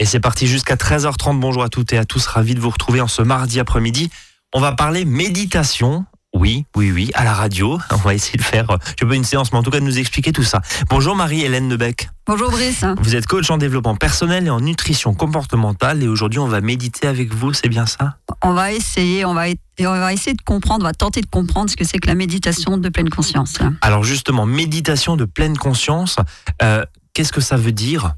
Et 0.00 0.06
c'est 0.06 0.18
parti 0.18 0.46
jusqu'à 0.46 0.76
13h30. 0.76 1.38
Bonjour 1.38 1.62
à 1.62 1.68
toutes 1.68 1.92
et 1.92 1.98
à 1.98 2.06
tous. 2.06 2.26
Ravi 2.26 2.54
de 2.54 2.60
vous 2.60 2.70
retrouver 2.70 3.02
en 3.02 3.06
ce 3.06 3.20
mardi 3.20 3.60
après-midi. 3.60 4.08
On 4.54 4.58
va 4.58 4.72
parler 4.72 5.04
méditation. 5.04 6.06
Oui, 6.32 6.64
oui, 6.74 6.90
oui, 6.90 7.10
à 7.12 7.24
la 7.24 7.34
radio. 7.34 7.78
On 7.90 7.96
va 7.96 8.14
essayer 8.14 8.38
de 8.38 8.42
faire, 8.42 8.70
euh, 8.70 8.76
je 8.84 9.04
sais 9.04 9.06
pas 9.06 9.14
une 9.16 9.24
séance, 9.24 9.52
mais 9.52 9.58
en 9.58 9.62
tout 9.62 9.70
cas 9.70 9.80
de 9.80 9.84
nous 9.84 9.98
expliquer 9.98 10.32
tout 10.32 10.44
ça. 10.44 10.62
Bonjour 10.88 11.16
Marie-Hélène 11.16 11.68
Nebec. 11.68 12.08
Bonjour 12.26 12.50
Brice. 12.50 12.84
Vous 13.02 13.14
êtes 13.14 13.26
coach 13.26 13.50
en 13.50 13.58
développement 13.58 13.96
personnel 13.96 14.46
et 14.46 14.50
en 14.50 14.60
nutrition 14.60 15.12
comportementale 15.12 16.02
et 16.02 16.08
aujourd'hui 16.08 16.38
on 16.38 16.46
va 16.46 16.60
méditer 16.60 17.08
avec 17.08 17.34
vous, 17.34 17.52
c'est 17.52 17.68
bien 17.68 17.84
ça? 17.84 18.16
On 18.42 18.54
va 18.54 18.72
essayer, 18.72 19.24
on 19.24 19.34
va, 19.34 19.48
et 19.48 19.58
on 19.80 19.90
va 19.90 20.12
essayer 20.12 20.34
de 20.34 20.42
comprendre, 20.42 20.84
on 20.84 20.88
va 20.88 20.94
tenter 20.94 21.20
de 21.20 21.26
comprendre 21.26 21.68
ce 21.68 21.76
que 21.76 21.84
c'est 21.84 21.98
que 21.98 22.06
la 22.06 22.14
méditation 22.14 22.78
de 22.78 22.88
pleine 22.88 23.10
conscience. 23.10 23.58
Alors 23.82 24.04
justement, 24.04 24.46
méditation 24.46 25.16
de 25.16 25.24
pleine 25.24 25.58
conscience, 25.58 26.16
euh, 26.62 26.84
qu'est-ce 27.12 27.32
que 27.32 27.40
ça 27.40 27.56
veut 27.56 27.72
dire? 27.72 28.14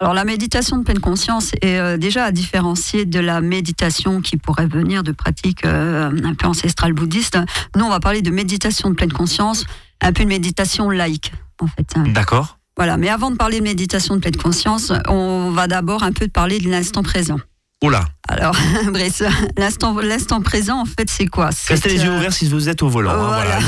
Alors 0.00 0.14
la 0.14 0.24
méditation 0.24 0.78
de 0.78 0.84
pleine 0.84 1.00
conscience 1.00 1.52
est 1.60 1.78
euh, 1.78 1.96
déjà 1.96 2.24
à 2.24 2.30
différencier 2.30 3.04
de 3.04 3.18
la 3.18 3.40
méditation 3.40 4.20
qui 4.20 4.36
pourrait 4.36 4.68
venir 4.68 5.02
de 5.02 5.10
pratiques 5.10 5.64
euh, 5.64 6.10
un 6.24 6.34
peu 6.34 6.46
ancestrales 6.46 6.92
bouddhistes. 6.92 7.38
Nous, 7.76 7.84
on 7.84 7.88
va 7.88 7.98
parler 7.98 8.22
de 8.22 8.30
méditation 8.30 8.90
de 8.90 8.94
pleine 8.94 9.12
conscience, 9.12 9.64
un 10.00 10.12
peu 10.12 10.22
une 10.22 10.28
méditation 10.28 10.88
laïque, 10.88 11.32
en 11.60 11.66
fait. 11.66 11.94
D'accord. 12.12 12.58
Voilà, 12.76 12.96
mais 12.96 13.08
avant 13.08 13.32
de 13.32 13.36
parler 13.36 13.58
de 13.58 13.64
méditation 13.64 14.14
de 14.14 14.20
pleine 14.20 14.36
conscience, 14.36 14.92
on 15.08 15.50
va 15.50 15.66
d'abord 15.66 16.04
un 16.04 16.12
peu 16.12 16.28
parler 16.28 16.60
de 16.60 16.70
l'instant 16.70 17.02
présent. 17.02 17.38
Oula. 17.84 18.04
Alors, 18.30 18.54
Brice, 18.92 19.22
l'instant, 19.56 19.96
l'instant 20.00 20.42
présent, 20.42 20.80
en 20.80 20.84
fait, 20.84 21.08
c'est 21.08 21.26
quoi? 21.26 21.48
Restez 21.68 21.88
les 21.88 22.02
yeux 22.04 22.10
ouverts 22.10 22.32
si 22.32 22.46
vous 22.46 22.68
êtes 22.68 22.82
au 22.82 22.88
volant. 22.88 23.10
hein, 23.12 23.26
Voilà. 23.28 23.58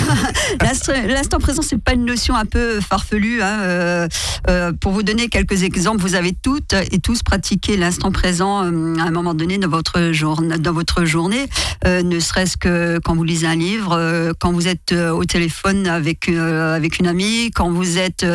voilà. 0.59 1.07
L'instant 1.07 1.39
présent, 1.39 1.63
c'est 1.63 1.83
pas 1.83 1.95
une 1.95 2.05
notion 2.05 2.35
un 2.35 2.45
peu 2.45 2.81
farfelue. 2.81 3.41
Hein, 3.41 3.61
euh, 3.61 4.09
euh, 4.49 4.73
pour 4.79 4.93
vous 4.93 5.03
donner 5.03 5.29
quelques 5.29 5.63
exemples, 5.63 6.03
vous 6.03 6.15
avez 6.15 6.33
toutes 6.33 6.75
et 6.75 6.99
tous 6.99 7.23
pratiqué 7.23 7.77
l'instant 7.77 8.11
présent 8.13 8.65
euh, 8.65 8.97
à 8.99 9.05
un 9.05 9.11
moment 9.11 9.33
donné 9.33 9.57
dans 9.59 9.69
votre, 9.69 10.13
jour, 10.13 10.43
dans 10.43 10.73
votre 10.73 11.05
journée, 11.05 11.47
ne 11.87 12.21
serait-ce 12.21 12.57
que 12.57 12.99
quand 13.03 13.15
vous 13.15 13.25
lisez 13.25 13.47
un 13.47 13.57
livre, 13.57 14.33
quand 14.41 14.53
vous 14.53 14.69
êtes 14.69 14.93
au 14.93 15.25
téléphone 15.25 15.87
avec, 15.87 16.29
avec 16.29 16.99
une 16.99 17.07
amie, 17.07 17.51
quand 17.55 17.71
vous 17.71 17.97
êtes 17.97 18.27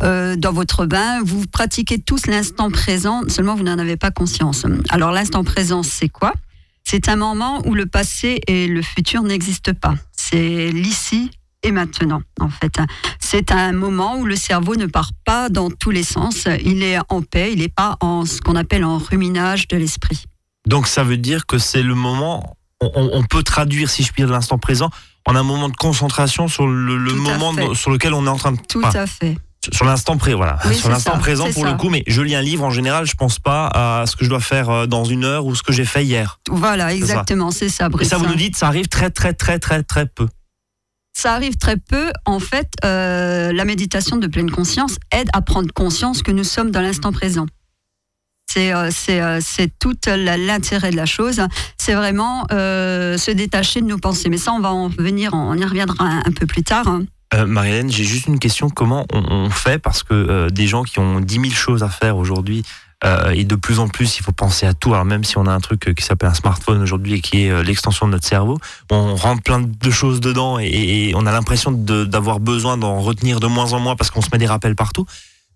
dans 0.00 0.52
votre 0.52 0.84
bain. 0.86 1.22
Vous 1.24 1.46
pratiquez 1.46 1.98
tous 2.00 2.26
l'instant 2.26 2.70
présent, 2.70 3.22
seulement 3.28 3.54
vous 3.54 3.62
n'en 3.62 3.78
avez 3.78 3.96
pas 3.96 4.10
conscience. 4.10 4.66
Alors 4.90 5.03
l'instant 5.12 5.44
présent, 5.44 5.82
c'est 5.82 6.08
quoi? 6.08 6.32
C'est 6.84 7.08
un 7.08 7.16
moment 7.16 7.62
où 7.66 7.74
le 7.74 7.86
passé 7.86 8.40
et 8.46 8.66
le 8.66 8.82
futur 8.82 9.22
n'existent 9.22 9.74
pas. 9.74 9.94
C'est 10.12 10.70
l'ici 10.70 11.30
et 11.62 11.72
maintenant, 11.72 12.20
en 12.40 12.50
fait. 12.50 12.78
C'est 13.18 13.50
un 13.50 13.72
moment 13.72 14.18
où 14.18 14.26
le 14.26 14.36
cerveau 14.36 14.76
ne 14.76 14.86
part 14.86 15.10
pas 15.24 15.48
dans 15.48 15.70
tous 15.70 15.90
les 15.90 16.02
sens. 16.02 16.46
Il 16.62 16.82
est 16.82 16.98
en 17.08 17.22
paix, 17.22 17.52
il 17.52 17.60
n'est 17.60 17.68
pas 17.68 17.96
en 18.00 18.26
ce 18.26 18.40
qu'on 18.40 18.54
appelle 18.54 18.84
en 18.84 18.98
ruminage 18.98 19.66
de 19.68 19.78
l'esprit. 19.78 20.24
Donc 20.68 20.86
ça 20.86 21.02
veut 21.02 21.16
dire 21.16 21.46
que 21.46 21.58
c'est 21.58 21.82
le 21.82 21.94
moment, 21.94 22.56
on, 22.80 23.22
peut 23.22 23.42
traduire, 23.42 23.90
si 23.90 24.02
je 24.02 24.12
puis 24.12 24.22
dire, 24.22 24.32
l'instant 24.32 24.58
présent 24.58 24.90
en 25.26 25.34
un 25.36 25.42
moment 25.42 25.70
de 25.70 25.76
concentration 25.76 26.48
sur 26.48 26.66
le, 26.66 26.98
moment 27.14 27.74
sur 27.74 27.90
lequel 27.90 28.12
on 28.12 28.26
est 28.26 28.30
en 28.30 28.36
train 28.36 28.52
de... 28.52 28.58
Tout 28.68 28.82
à 28.82 29.06
fait. 29.06 29.38
Sur 29.72 29.84
l'instant 29.84 30.16
pré, 30.16 30.34
voilà. 30.34 30.58
Oui, 30.64 30.74
sur 30.74 30.84
c'est 30.84 30.88
l'instant 30.90 31.12
ça, 31.12 31.18
présent 31.18 31.50
pour 31.52 31.64
ça. 31.64 31.70
le 31.70 31.76
coup, 31.76 31.88
mais 31.90 32.02
je 32.06 32.20
lis 32.22 32.34
un 32.34 32.42
livre 32.42 32.64
en 32.64 32.70
général, 32.70 33.06
je 33.06 33.14
pense 33.14 33.38
pas 33.38 33.68
à 33.68 34.04
ce 34.06 34.16
que 34.16 34.24
je 34.24 34.30
dois 34.30 34.40
faire 34.40 34.70
euh, 34.70 34.86
dans 34.86 35.04
une 35.04 35.24
heure 35.24 35.46
ou 35.46 35.54
ce 35.54 35.62
que 35.62 35.72
j'ai 35.72 35.84
fait 35.84 36.04
hier. 36.04 36.40
Voilà, 36.50 36.92
exactement, 36.94 37.50
c'est 37.50 37.68
ça, 37.68 37.88
Et 38.00 38.04
ça, 38.04 38.16
vous 38.18 38.26
nous 38.26 38.34
dites, 38.34 38.56
ça 38.56 38.66
arrive 38.68 38.88
très, 38.88 39.10
très, 39.10 39.32
très, 39.32 39.58
très, 39.58 39.82
très 39.82 40.06
peu. 40.06 40.28
Ça 41.16 41.34
arrive 41.34 41.56
très 41.56 41.76
peu. 41.76 42.10
En 42.24 42.40
fait, 42.40 42.68
euh, 42.84 43.52
la 43.52 43.64
méditation 43.64 44.16
de 44.16 44.26
pleine 44.26 44.50
conscience 44.50 44.96
aide 45.12 45.28
à 45.32 45.42
prendre 45.42 45.72
conscience 45.72 46.22
que 46.22 46.32
nous 46.32 46.42
sommes 46.44 46.70
dans 46.72 46.80
l'instant 46.80 47.12
présent. 47.12 47.46
C'est 48.46 48.72
euh, 48.72 48.90
euh, 49.08 49.66
tout 49.80 49.96
l'intérêt 50.06 50.90
de 50.90 50.96
la 50.96 51.06
chose. 51.06 51.40
C'est 51.76 51.94
vraiment 51.94 52.46
euh, 52.52 53.16
se 53.18 53.30
détacher 53.30 53.80
de 53.80 53.86
nos 53.86 53.98
pensées. 53.98 54.28
Mais 54.28 54.36
ça, 54.38 54.52
on 54.52 54.60
va 54.60 54.72
en 54.72 54.88
venir, 54.88 55.30
on 55.34 55.56
y 55.56 55.64
reviendra 55.64 56.04
un, 56.04 56.18
un 56.18 56.32
peu 56.32 56.46
plus 56.46 56.62
tard. 56.62 56.86
hein. 56.86 57.04
Euh, 57.34 57.46
Marie-Hélène, 57.46 57.90
j'ai 57.90 58.04
juste 58.04 58.26
une 58.28 58.38
question. 58.38 58.70
Comment 58.70 59.06
on, 59.12 59.50
fait? 59.50 59.78
Parce 59.78 60.02
que 60.02 60.14
euh, 60.14 60.50
des 60.50 60.66
gens 60.66 60.84
qui 60.84 60.98
ont 61.00 61.20
10 61.20 61.34
000 61.34 61.46
choses 61.50 61.82
à 61.82 61.88
faire 61.88 62.16
aujourd'hui, 62.16 62.62
euh, 63.04 63.30
et 63.30 63.44
de 63.44 63.56
plus 63.56 63.80
en 63.80 63.88
plus, 63.88 64.18
il 64.18 64.22
faut 64.22 64.32
penser 64.32 64.66
à 64.66 64.72
tout. 64.72 64.94
Alors 64.94 65.04
même 65.04 65.24
si 65.24 65.36
on 65.36 65.46
a 65.46 65.52
un 65.52 65.60
truc 65.60 65.88
euh, 65.88 65.92
qui 65.94 66.04
s'appelle 66.04 66.28
un 66.28 66.34
smartphone 66.34 66.80
aujourd'hui 66.80 67.14
et 67.14 67.20
qui 67.20 67.44
est 67.44 67.62
l'extension 67.64 68.06
de 68.06 68.12
notre 68.12 68.26
cerveau, 68.26 68.58
on 68.90 69.16
rentre 69.16 69.42
plein 69.42 69.60
de 69.60 69.90
choses 69.90 70.20
dedans 70.20 70.58
et, 70.58 71.12
on 71.16 71.26
a 71.26 71.32
l'impression 71.32 71.72
d'avoir 71.72 72.40
besoin 72.40 72.76
d'en 72.76 73.00
retenir 73.00 73.40
de 73.40 73.46
moins 73.46 73.72
en 73.72 73.80
moins 73.80 73.96
parce 73.96 74.10
qu'on 74.10 74.22
se 74.22 74.28
met 74.32 74.38
des 74.38 74.46
rappels 74.46 74.76
partout. 74.76 75.06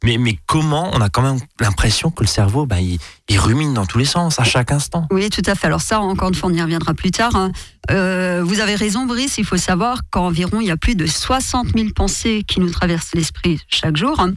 Mais, 0.05 0.17
mais 0.19 0.39
comment 0.47 0.91
on 0.95 1.01
a 1.01 1.09
quand 1.09 1.23
même 1.23 1.39
l'impression 1.61 2.11
que 2.11 2.23
le 2.23 2.29
cerveau, 2.29 2.67
bah, 2.67 2.77
il, 2.81 2.99
rumine 3.39 3.75
dans 3.75 3.85
tous 3.87 3.99
les 3.99 4.05
sens, 4.05 4.39
à 4.39 4.45
chaque 4.45 4.71
instant 4.71 5.07
Oui, 5.11 5.29
tout 5.31 5.43
à 5.47 5.55
fait. 5.55 5.67
Alors 5.67 5.81
ça, 5.81 6.01
encore 6.01 6.29
une 6.29 6.35
fois, 6.35 6.51
on 6.51 6.55
y 6.55 6.63
reviendra 6.63 6.95
plus 6.95 7.11
tard. 7.11 7.35
hein. 7.35 7.51
Euh, 7.91 8.43
vous 8.45 8.61
avez 8.61 8.75
raison, 8.77 9.07
Brice. 9.07 9.39
Il 9.39 9.45
faut 9.45 9.57
savoir 9.57 10.01
qu'environ, 10.11 10.61
il 10.61 10.67
y 10.67 10.71
a 10.71 10.77
plus 10.77 10.95
de 10.95 11.07
60 11.07 11.69
000 11.77 11.89
pensées 11.95 12.43
qui 12.47 12.61
nous 12.61 12.71
traversent 12.71 13.15
l'esprit 13.15 13.61
chaque 13.69 13.97
jour. 13.97 14.19
hein. 14.21 14.35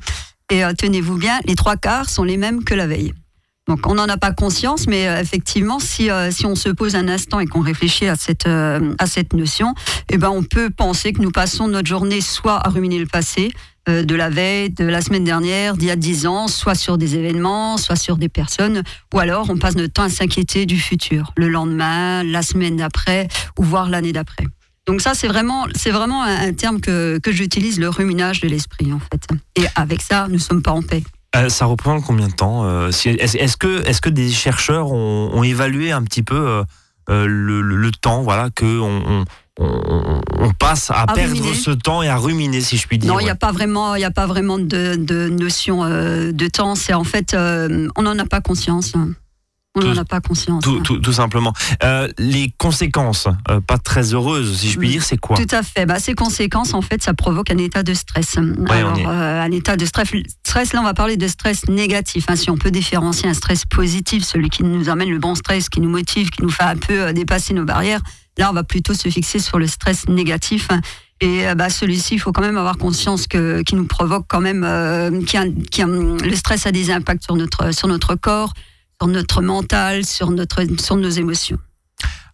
Et 0.51 0.65
euh, 0.65 0.73
tenez-vous 0.77 1.15
bien, 1.17 1.39
les 1.45 1.55
trois 1.55 1.77
quarts 1.77 2.09
sont 2.09 2.23
les 2.23 2.37
mêmes 2.37 2.63
que 2.63 2.73
la 2.73 2.85
veille. 2.87 3.13
Donc 3.67 3.87
on 3.87 3.95
n'en 3.95 4.09
a 4.09 4.17
pas 4.17 4.31
conscience, 4.31 4.87
mais 4.87 5.07
euh, 5.07 5.21
effectivement, 5.21 5.79
si, 5.79 6.09
euh, 6.09 6.31
si 6.31 6.45
on 6.45 6.55
se 6.55 6.69
pose 6.69 6.95
un 6.95 7.07
instant 7.07 7.39
et 7.39 7.45
qu'on 7.45 7.61
réfléchit 7.61 8.07
à 8.07 8.15
cette, 8.15 8.47
euh, 8.47 8.95
à 8.97 9.05
cette 9.05 9.33
notion, 9.33 9.75
eh 10.09 10.17
ben, 10.17 10.29
on 10.29 10.43
peut 10.43 10.69
penser 10.69 11.13
que 11.13 11.21
nous 11.21 11.31
passons 11.31 11.67
notre 11.67 11.87
journée 11.87 12.21
soit 12.21 12.65
à 12.65 12.69
ruminer 12.69 12.99
le 12.99 13.05
passé, 13.05 13.51
de 13.87 14.13
la 14.13 14.29
veille, 14.29 14.69
de 14.69 14.85
la 14.85 15.01
semaine 15.01 15.23
dernière, 15.23 15.75
d'il 15.75 15.87
y 15.87 15.91
a 15.91 15.95
dix 15.95 16.27
ans, 16.27 16.47
soit 16.47 16.75
sur 16.75 16.99
des 16.99 17.15
événements, 17.15 17.77
soit 17.77 17.95
sur 17.95 18.17
des 18.17 18.29
personnes, 18.29 18.83
ou 19.11 19.17
alors 19.17 19.49
on 19.49 19.57
passe 19.57 19.75
notre 19.75 19.93
temps 19.93 20.03
à 20.03 20.09
s'inquiéter 20.09 20.67
du 20.67 20.77
futur, 20.77 21.33
le 21.35 21.49
lendemain, 21.49 22.23
la 22.23 22.43
semaine 22.43 22.77
d'après, 22.77 23.27
ou 23.57 23.63
voire 23.63 23.89
l'année 23.89 24.11
d'après. 24.11 24.45
Donc 24.85 25.01
ça, 25.01 25.15
c'est 25.15 25.27
vraiment, 25.27 25.65
vraiment 25.87 26.21
un, 26.21 26.49
un 26.49 26.53
terme 26.53 26.79
que, 26.79 27.17
que 27.17 27.31
j'utilise, 27.31 27.79
le 27.79 27.89
ruminage 27.89 28.39
de 28.41 28.47
l'esprit, 28.47 28.93
en 28.93 28.99
fait. 28.99 29.27
Et 29.55 29.65
avec 29.75 30.03
ça, 30.03 30.27
nous 30.27 30.35
ne 30.35 30.39
sommes 30.39 30.61
pas 30.61 30.71
en 30.71 30.83
paix. 30.83 31.01
Euh, 31.35 31.47
ça 31.49 31.65
représente 31.65 32.03
combien 32.03 32.27
de 32.27 32.33
temps 32.33 32.65
euh, 32.65 32.91
si- 32.91 33.07
Est-ce 33.09 33.55
que, 33.55 33.87
est 33.87 34.01
que 34.01 34.09
des 34.09 34.29
chercheurs 34.29 34.91
ont, 34.91 35.29
ont 35.33 35.43
évalué 35.43 35.91
un 35.93 36.03
petit 36.03 36.23
peu 36.23 36.35
euh, 37.09 37.25
le, 37.25 37.61
le- 37.61 37.75
le 37.77 37.91
temps 37.91 38.21
voilà, 38.21 38.49
que 38.49 38.79
on, 38.79 39.01
on, 39.07 39.25
on- 39.65 40.21
on 40.39 40.51
passe 40.51 40.91
à, 40.91 41.03
À 41.03 41.13
perdre 41.13 41.33
ruminer. 41.35 41.53
ce 41.53 41.71
temps 41.71 42.01
et 42.01 42.09
à 42.09 42.17
ruminer, 42.17 42.59
si 42.61 42.75
je 42.77 42.85
puis 42.87 42.97
dire 42.97 43.13
Non, 43.13 43.19
il 43.19 43.23
n'y 43.23 43.29
a 43.29 43.35
pas 43.35 43.51
vraiment, 43.53 43.95
y 43.95 44.03
a 44.03 44.11
pas 44.11 44.25
vraiment 44.27 44.57
de, 44.57 44.95
de 44.95 45.29
notion 45.29 45.83
de 45.85 46.47
temps. 46.47 46.75
C'est 46.75 46.93
en 46.93 47.03
fait, 47.05 47.33
on 47.35 48.01
n'en 48.01 48.17
a 48.19 48.25
pas 48.25 48.41
conscience. 48.41 48.93
On 49.75 49.81
n'en 49.81 49.95
a 49.97 50.03
pas 50.03 50.19
conscience. 50.19 50.61
tout, 50.65 50.81
tout- 50.81 50.99
tout 50.99 51.13
simplement. 51.13 51.53
Euh, 51.83 52.09
les 52.17 52.53
conséquences, 52.57 53.27
euh, 53.49 53.61
pas 53.61 53.77
très 53.77 54.13
heureuses, 54.13 54.57
si 54.59 54.69
je 54.69 54.77
puis 54.77 54.89
Mm. 54.89 54.91
dire, 54.91 55.03
c'est 55.03 55.17
quoi 55.17 55.37
Tout 55.37 55.55
à 55.55 55.63
fait. 55.63 55.85
Bah, 55.85 55.97
ces 55.97 56.13
conséquences, 56.13 56.73
en 56.73 56.81
fait, 56.81 57.01
ça 57.01 57.13
provoque 57.13 57.49
un 57.51 57.57
état 57.57 57.81
de 57.81 57.93
stress. 57.93 58.37
Alors, 58.69 58.97
est- 58.97 59.05
euh, 59.07 59.41
un 59.41 59.51
état 59.51 59.77
de 59.77 59.85
stress, 59.85 60.09
stress, 60.45 60.73
là, 60.73 60.81
on 60.81 60.83
va 60.83 60.93
parler 60.93 61.15
de 61.15 61.27
stress 61.27 61.69
négatif. 61.69 62.25
hein. 62.27 62.35
si 62.35 62.49
on 62.49 62.57
peut 62.57 62.71
différencier 62.71 63.29
un 63.29 63.33
stress 63.33 63.65
positif, 63.65 64.23
celui 64.25 64.49
qui 64.49 64.63
nous 64.63 64.89
amène 64.89 65.09
le 65.09 65.19
bon 65.19 65.35
stress, 65.35 65.69
qui 65.69 65.79
nous 65.79 65.89
motive, 65.89 66.29
qui 66.31 66.41
nous 66.41 66.49
fait 66.49 66.63
un 66.63 66.75
peu 66.75 67.13
dépasser 67.13 67.53
nos 67.53 67.63
barrières, 67.63 68.01
là, 68.37 68.49
on 68.49 68.53
va 68.53 68.63
plutôt 68.63 68.93
se 68.93 69.07
fixer 69.09 69.39
sur 69.39 69.57
le 69.57 69.67
stress 69.67 70.07
négatif. 70.09 70.67
Et 71.21 71.43
bah, 71.55 71.69
celui-ci, 71.69 72.15
il 72.15 72.19
faut 72.19 72.31
quand 72.33 72.41
même 72.41 72.57
avoir 72.57 72.77
conscience 72.77 73.27
que, 73.27 73.61
qui 73.61 73.75
nous 73.75 73.85
provoque 73.85 74.25
quand 74.27 74.41
même, 74.41 75.23
qui 75.25 75.37
a- 75.37 75.45
qui 75.71 75.81
a- 75.81 75.85
le 75.85 76.35
stress 76.35 76.65
a 76.65 76.71
des 76.71 76.91
impacts 76.91 77.23
sur 77.23 77.35
notre, 77.35 77.73
sur 77.73 77.87
notre 77.87 78.15
corps, 78.15 78.53
sur 79.01 79.07
notre 79.07 79.41
mental, 79.41 80.05
sur, 80.05 80.29
notre, 80.29 80.61
sur 80.79 80.95
nos 80.95 81.09
émotions. 81.09 81.57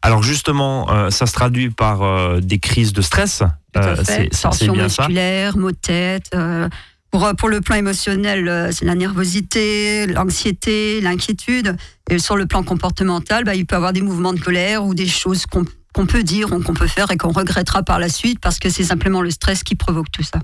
Alors 0.02 0.22
justement, 0.22 0.92
euh, 0.92 1.10
ça 1.12 1.26
se 1.26 1.32
traduit 1.32 1.70
par 1.70 2.02
euh, 2.02 2.42
des 2.42 2.60
crises 2.60 2.92
de 2.92 3.02
stress. 3.02 3.42
Euh, 3.78 3.96
c'est- 4.04 4.30
Tension 4.42 4.74
musculaire, 5.06 5.58
maux 5.58 5.72
de 5.72 5.78
tête. 5.78 6.30
euh, 6.36 6.68
pour, 7.10 7.26
pour 7.38 7.48
le 7.48 7.62
plan 7.62 7.78
émotionnel, 7.78 8.70
c'est 8.74 8.84
la 8.84 8.96
nervosité, 8.96 10.08
l'anxiété, 10.08 11.00
l'inquiétude. 11.00 11.78
Et 12.10 12.20
sur 12.20 12.36
le 12.36 12.46
plan 12.46 12.64
comportemental, 12.64 13.46
bah, 13.46 13.56
il 13.56 13.66
peut 13.66 13.76
y 13.76 13.78
avoir 13.78 13.94
des 13.94 14.02
mouvements 14.02 14.34
de 14.34 14.40
colère 14.42 14.84
ou 14.84 14.94
des 14.94 15.08
choses 15.08 15.46
qu'on 15.46 15.64
qu'on 15.94 16.06
peut 16.06 16.22
dire 16.22 16.52
ou 16.52 16.62
qu'on 16.62 16.74
peut 16.76 16.86
faire 16.86 17.10
et 17.12 17.18
qu'on 17.18 17.32
regrettera 17.32 17.82
par 17.82 17.98
la 17.98 18.10
suite 18.10 18.40
parce 18.42 18.60
que 18.60 18.70
c'est 18.70 18.84
simplement 18.84 19.22
le 19.22 19.32
stress 19.32 19.64
qui 19.64 19.74
provoque 19.76 20.12
tout 20.12 20.22
ça. 20.22 20.40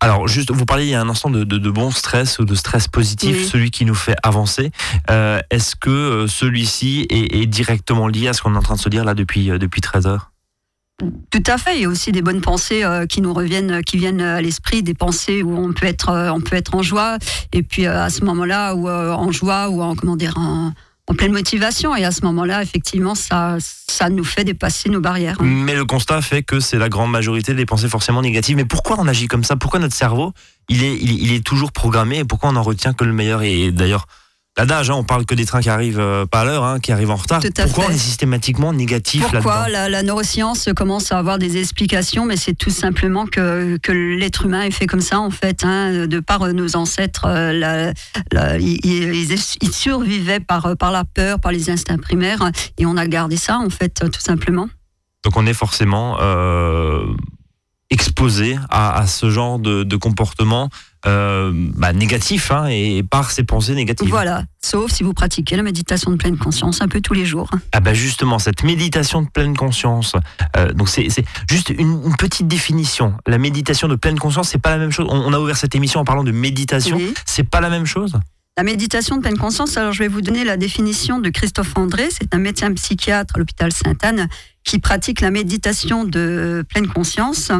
Alors, 0.00 0.28
juste, 0.28 0.50
vous 0.50 0.66
parliez 0.66 0.84
il 0.86 0.90
y 0.90 0.94
a 0.94 1.00
un 1.00 1.08
instant 1.08 1.30
de, 1.30 1.44
de, 1.44 1.56
de 1.56 1.70
bon 1.70 1.90
stress 1.90 2.38
ou 2.38 2.44
de 2.44 2.54
stress 2.54 2.88
positif, 2.88 3.36
Oui. 3.36 3.46
celui 3.46 3.70
qui 3.70 3.84
nous 3.84 3.94
fait 3.94 4.16
avancer. 4.22 4.70
Euh, 5.10 5.40
Est-ce 5.50 5.76
que 5.76 5.88
euh, 5.90 6.26
celui-ci 6.26 7.06
est, 7.08 7.34
est 7.34 7.46
directement 7.46 8.06
lié 8.08 8.28
à 8.28 8.32
ce 8.34 8.42
qu'on 8.42 8.54
est 8.54 8.58
en 8.58 8.62
train 8.62 8.74
de 8.74 8.80
se 8.80 8.88
dire 8.90 9.04
là 9.04 9.14
depuis, 9.14 9.50
euh, 9.50 9.58
depuis 9.58 9.80
13 9.80 10.06
heures? 10.06 10.30
Tout 11.30 11.42
à 11.46 11.58
fait. 11.58 11.76
Il 11.76 11.82
y 11.82 11.84
a 11.86 11.88
aussi 11.88 12.12
des 12.12 12.22
bonnes 12.22 12.40
pensées 12.40 12.84
euh, 12.84 13.06
qui 13.06 13.20
nous 13.20 13.32
reviennent, 13.32 13.82
qui 13.82 13.96
viennent 13.96 14.20
à 14.20 14.40
l'esprit, 14.40 14.82
des 14.82 14.94
pensées 14.94 15.42
où 15.42 15.56
on 15.56 15.72
peut 15.72 15.86
être, 15.86 16.10
euh, 16.10 16.30
on 16.30 16.40
peut 16.40 16.54
être 16.56 16.74
en 16.74 16.82
joie, 16.82 17.18
et 17.52 17.62
puis 17.62 17.86
à 17.86 18.10
ce 18.10 18.24
moment-là, 18.24 18.74
ou 18.74 18.88
en 18.88 19.32
joie, 19.32 19.70
ou 19.70 19.82
en 19.82 19.96
comment 19.96 20.16
dire, 20.16 20.34
en, 20.36 20.72
en 21.06 21.14
pleine 21.14 21.32
motivation. 21.32 21.94
Et 21.94 22.04
à 22.04 22.10
ce 22.10 22.22
moment-là, 22.22 22.62
effectivement, 22.62 23.14
ça, 23.14 23.56
ça 23.60 24.08
nous 24.08 24.24
fait 24.24 24.44
dépasser 24.44 24.88
nos 24.88 25.00
barrières. 25.00 25.36
Mais 25.40 25.74
le 25.74 25.84
constat 25.84 26.22
fait 26.22 26.42
que 26.42 26.60
c'est 26.60 26.78
la 26.78 26.88
grande 26.88 27.10
majorité 27.10 27.54
des 27.54 27.66
pensées 27.66 27.88
forcément 27.88 28.22
négatives. 28.22 28.56
Mais 28.56 28.64
pourquoi 28.64 28.96
on 28.98 29.06
agit 29.08 29.26
comme 29.28 29.44
ça? 29.44 29.56
Pourquoi 29.56 29.80
notre 29.80 29.94
cerveau, 29.94 30.32
il 30.68 30.82
est, 30.82 30.96
il, 30.96 31.32
est- 31.32 31.44
toujours 31.44 31.72
programmé? 31.72 32.18
Et 32.20 32.24
pourquoi 32.24 32.50
on 32.50 32.56
en 32.56 32.62
retient 32.62 32.94
que 32.94 33.04
le 33.04 33.12
meilleur? 33.12 33.42
Et 33.42 33.70
d'ailleurs, 33.70 34.06
l'adage, 34.56 34.90
hein, 34.90 34.94
on 34.94 35.04
parle 35.04 35.26
que 35.26 35.34
des 35.34 35.46
trains 35.46 35.60
qui 35.60 35.68
arrivent 35.68 36.00
euh, 36.00 36.26
pas 36.26 36.40
à 36.40 36.44
l'heure, 36.44 36.64
hein, 36.64 36.80
qui 36.80 36.92
arrivent 36.92 37.10
en 37.10 37.16
retard. 37.16 37.40
Pourquoi 37.54 37.86
on 37.88 37.90
est 37.90 37.98
systématiquement 37.98 38.72
négatif 38.72 39.24
Pourquoi 39.30 39.68
la, 39.68 39.88
la, 39.88 40.02
neuroscience 40.02 40.68
commence 40.76 41.12
à 41.12 41.18
avoir 41.18 41.38
des 41.38 41.58
explications, 41.58 42.24
mais 42.24 42.36
c'est 42.36 42.54
tout 42.54 42.70
simplement 42.70 43.26
que, 43.26 43.76
que 43.78 43.92
l'être 43.92 44.44
humain 44.46 44.62
est 44.62 44.70
fait 44.70 44.86
comme 44.86 45.00
ça 45.00 45.20
en 45.20 45.30
fait, 45.30 45.64
hein, 45.64 46.06
de 46.06 46.20
par 46.20 46.46
nos 46.52 46.76
ancêtres, 46.76 47.24
euh, 47.26 47.92
ils, 48.60 49.38
survivaient 49.72 50.40
par, 50.40 50.76
par 50.76 50.92
la 50.92 51.04
peur, 51.04 51.40
par 51.40 51.52
les 51.52 51.70
instincts 51.70 51.98
primaires, 51.98 52.50
et 52.78 52.86
on 52.86 52.96
a 52.96 53.06
gardé 53.06 53.36
ça 53.36 53.58
en 53.58 53.70
fait, 53.70 54.04
tout 54.10 54.20
simplement. 54.20 54.68
Donc 55.24 55.36
on 55.36 55.46
est 55.46 55.54
forcément 55.54 56.18
euh, 56.20 57.06
exposé 57.90 58.56
à, 58.68 58.98
à, 58.98 59.06
ce 59.06 59.30
genre 59.30 59.58
de, 59.58 59.82
de 59.82 59.96
comportement 59.96 60.68
euh, 61.06 61.52
bah, 61.54 61.92
négatif 61.92 62.50
hein, 62.50 62.66
et 62.66 63.02
par 63.02 63.30
ses 63.30 63.44
pensées 63.44 63.74
négatives. 63.74 64.08
Voilà, 64.08 64.44
sauf 64.62 64.90
si 64.90 65.02
vous 65.02 65.12
pratiquez 65.12 65.56
la 65.56 65.62
méditation 65.62 66.10
de 66.10 66.16
pleine 66.16 66.38
conscience 66.38 66.80
un 66.80 66.88
peu 66.88 67.00
tous 67.00 67.12
les 67.12 67.26
jours. 67.26 67.50
Ah 67.72 67.80
bah 67.80 67.92
justement, 67.92 68.38
cette 68.38 68.64
méditation 68.64 69.22
de 69.22 69.28
pleine 69.28 69.56
conscience, 69.56 70.14
euh, 70.56 70.72
donc 70.72 70.88
c'est 70.88 71.08
juste 71.50 71.70
une, 71.70 72.16
petite 72.16 72.48
définition. 72.48 73.14
La 73.26 73.38
méditation 73.38 73.86
de 73.86 73.96
pleine 73.96 74.18
conscience, 74.18 74.48
c'est 74.48 74.58
pas 74.58 74.70
la 74.70 74.78
même 74.78 74.90
chose. 74.90 75.06
On, 75.10 75.32
a 75.32 75.38
ouvert 75.38 75.56
cette 75.56 75.74
émission 75.74 76.00
en 76.00 76.04
parlant 76.04 76.24
de 76.24 76.32
méditation, 76.32 76.98
c'est 77.26 77.44
pas 77.48 77.60
la 77.60 77.68
même 77.68 77.86
chose? 77.86 78.14
La 78.56 78.62
méditation 78.62 79.16
de 79.16 79.20
pleine 79.20 79.36
conscience, 79.36 79.76
alors 79.76 79.92
je 79.92 79.98
vais 79.98 80.08
vous 80.08 80.22
donner 80.22 80.44
la 80.44 80.56
définition 80.56 81.18
de 81.18 81.28
Christophe 81.28 81.76
André, 81.76 82.08
c'est 82.10 82.34
un 82.34 82.38
médecin 82.38 82.72
psychiatre 82.72 83.34
à 83.36 83.38
l'hôpital 83.40 83.72
Sainte-Anne 83.72 84.28
qui 84.62 84.78
pratique 84.78 85.20
la 85.20 85.30
méditation 85.30 86.04
de 86.04 86.64
pleine 86.68 86.86
conscience. 86.86 87.50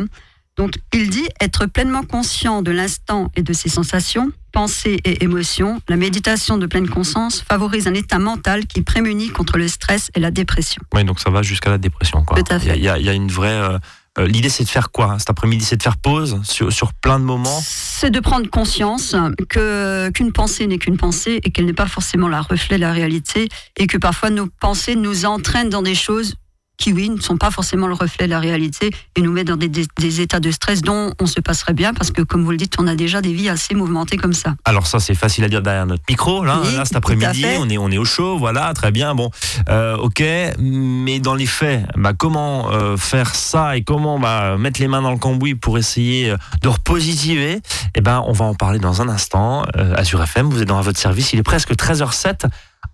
Donc, 0.56 0.75
il 0.93 1.11
dit 1.11 1.27
être 1.41 1.67
pleinement 1.67 2.03
conscient 2.03 2.62
de 2.62 2.71
l'instant 2.71 3.31
et 3.35 3.43
de 3.43 3.53
ses 3.53 3.69
sensations, 3.69 4.31
pensées 4.53 5.01
et 5.05 5.25
émotions. 5.25 5.81
La 5.89 5.97
méditation 5.97 6.59
de 6.59 6.67
pleine 6.67 6.89
conscience 6.89 7.43
favorise 7.43 7.89
un 7.89 7.95
état 7.95 8.21
mental 8.21 8.67
qui 8.67 8.83
prémunit 8.83 9.31
contre 9.31 9.59
le 9.59 9.67
stress 9.67 10.11
et 10.15 10.21
la 10.21 10.31
dépression. 10.31 10.81
Oui, 10.95 11.03
donc 11.05 11.19
ça 11.19 11.31
va 11.31 11.43
jusqu'à 11.43 11.71
la 11.71 11.79
dépression. 11.79 12.25
Quoi. 12.25 12.41
Tout 12.41 12.53
à 12.53 12.61
fait. 12.61 12.77
Il 12.77 12.85
y, 12.85 12.89
a 12.89 13.12
une 13.12 13.31
vraie. 13.33 13.49
Euh, 13.49 13.79
euh, 14.17 14.29
l'idée, 14.29 14.49
c'est 14.49 14.62
de 14.62 14.69
faire 14.69 14.93
quoi 14.93 15.12
hein, 15.12 15.19
cet 15.19 15.31
après-midi? 15.31 15.65
C'est 15.65 15.77
de 15.77 15.83
faire 15.83 15.97
pause 15.97 16.41
sur, 16.45 16.73
sur 16.73 16.93
plein 16.95 17.19
de 17.19 17.25
moments? 17.25 17.61
C'est 17.65 18.11
de 18.11 18.21
prendre 18.21 18.49
conscience 18.49 19.17
que 19.49 20.09
qu'une 20.11 20.31
pensée 20.31 20.69
n'est 20.69 20.79
qu'une 20.79 20.97
pensée 20.97 21.41
et 21.43 21.51
qu'elle 21.51 21.67
n'est 21.67 21.73
pas 21.73 21.89
forcément 21.89 22.29
la 22.29 22.41
reflet 22.41 22.77
de 22.77 22.83
la 22.83 22.93
réalité 22.93 23.49
et 23.77 23.89
que 23.89 23.99
parfois 23.99 24.31
nos 24.31 24.47
pensées 24.47 24.95
nous 24.95 25.25
entraînent 25.25 25.71
dans 25.71 25.83
des 25.83 25.97
choses 25.97 26.37
qui, 26.76 26.93
oui, 26.93 27.09
ne 27.09 27.21
sont 27.21 27.37
pas 27.37 27.50
forcément 27.50 27.87
le 27.87 27.94
reflet 27.94 28.26
de 28.26 28.31
la 28.31 28.41
réalité 28.41 28.91
et 29.17 29.21
nous 29.21 29.32
mettent 29.32 29.49
dans 29.49 29.56
des, 29.56 30.21
états 30.21 30.41
de 30.41 30.50
stress 30.50 30.82
dont 30.82 31.12
on 31.21 31.26
se 31.26 31.41
passerait 31.41 31.73
bien 31.73 31.94
parce 31.94 32.11
que, 32.11 32.23
comme 32.23 32.44
vous 32.44 32.50
le 32.50 32.56
dites, 32.56 32.75
on 32.79 32.87
a 32.87 32.94
déjà 32.94 33.21
des 33.21 33.32
vies 33.32 33.49
assez 33.49 33.75
mouvementées 33.75 34.17
comme 34.17 34.32
ça. 34.32 34.55
Alors 34.65 34.87
ça, 34.87 34.99
c'est 34.99 35.15
facile 35.15 35.44
à 35.44 35.49
dire 35.49 35.62
derrière 35.62 35.87
notre 35.87 36.03
micro. 36.09 36.44
Là, 36.44 36.61
là 36.76 36.85
cet 36.85 36.97
après-midi, 36.97 37.47
on 37.59 37.69
est, 37.69 37.79
on 37.79 37.91
est 37.91 37.99
au 37.99 38.05
chaud, 38.05 38.38
voilà, 38.38 38.73
très 38.75 38.91
bien. 38.91 39.15
Bon, 39.15 39.31
euh, 39.69 39.97
ok, 39.97 40.23
mais 40.59 41.21
dans 41.21 41.35
les 41.35 41.47
faits, 41.47 41.85
bah, 41.97 42.12
comment 42.12 42.71
euh, 42.73 42.97
faire 42.97 43.35
ça 43.35 43.77
et 43.77 43.82
comment 43.82 44.19
bah, 44.19 44.56
mettre 44.59 44.81
les 44.81 44.88
mains 44.88 45.03
dans 45.03 45.12
le 45.12 45.19
cambouis 45.19 45.55
pour 45.55 45.79
essayer 45.79 46.31
euh, 46.31 46.37
de 46.62 46.69
repositiver? 46.69 47.61
Eh 47.94 48.00
ben, 48.00 48.23
on 48.27 48.32
va 48.32 48.44
en 48.44 48.55
parler 48.55 48.79
dans 48.79 49.00
un 49.00 49.09
instant. 49.09 49.65
Azure 49.97 50.23
FM, 50.23 50.49
vous 50.49 50.62
êtes 50.62 50.69
dans 50.69 50.81
votre 50.81 50.99
service, 50.99 51.32
il 51.32 51.38
est 51.38 51.44
presque 51.44 51.73
13h07. 51.73 52.47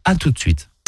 À 0.05 0.15
tout 0.15 0.31
de 0.31 0.39
suite. 0.39 0.70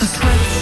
the 0.00 0.06
sweat 0.06 0.59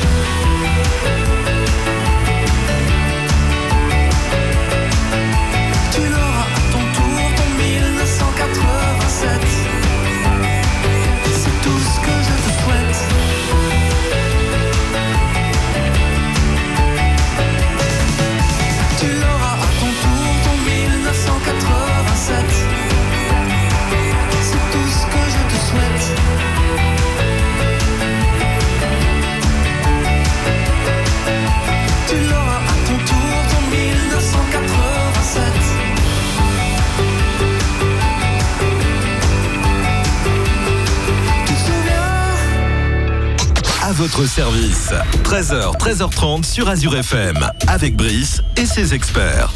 service. 44.62 44.92
13h, 45.22 45.76
13h30 45.78 46.44
sur 46.44 46.68
Azure 46.68 46.96
FM, 46.96 47.38
avec 47.68 47.96
Brice 47.96 48.42
et 48.56 48.66
ses 48.66 48.94
experts. 48.94 49.50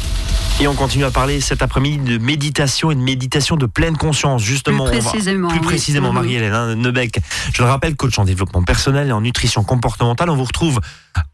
Et 0.61 0.67
on 0.67 0.75
continue 0.75 1.03
à 1.03 1.09
parler 1.11 1.41
cet 1.41 1.63
après-midi 1.63 1.97
de 1.97 2.17
méditation 2.19 2.91
et 2.91 2.95
de 2.95 2.99
méditation 3.01 3.55
de 3.57 3.65
pleine 3.65 3.97
conscience, 3.97 4.43
justement. 4.43 4.85
Plus 4.87 4.99
va- 4.99 5.09
précisément, 5.09 5.47
plus 5.49 5.59
oui. 5.59 5.65
précisément, 5.65 6.09
Mhm. 6.09 6.15
Marie-Hélène 6.15 6.53
hein, 6.53 6.75
Nebec. 6.75 7.19
Je 7.53 7.63
le 7.63 7.67
rappelle, 7.67 7.95
coach 7.95 8.19
en 8.19 8.23
développement 8.23 8.61
personnel 8.61 9.07
et 9.07 9.11
en 9.11 9.21
nutrition 9.21 9.63
comportementale. 9.63 10.29
On 10.29 10.35
vous 10.35 10.43
retrouve 10.43 10.79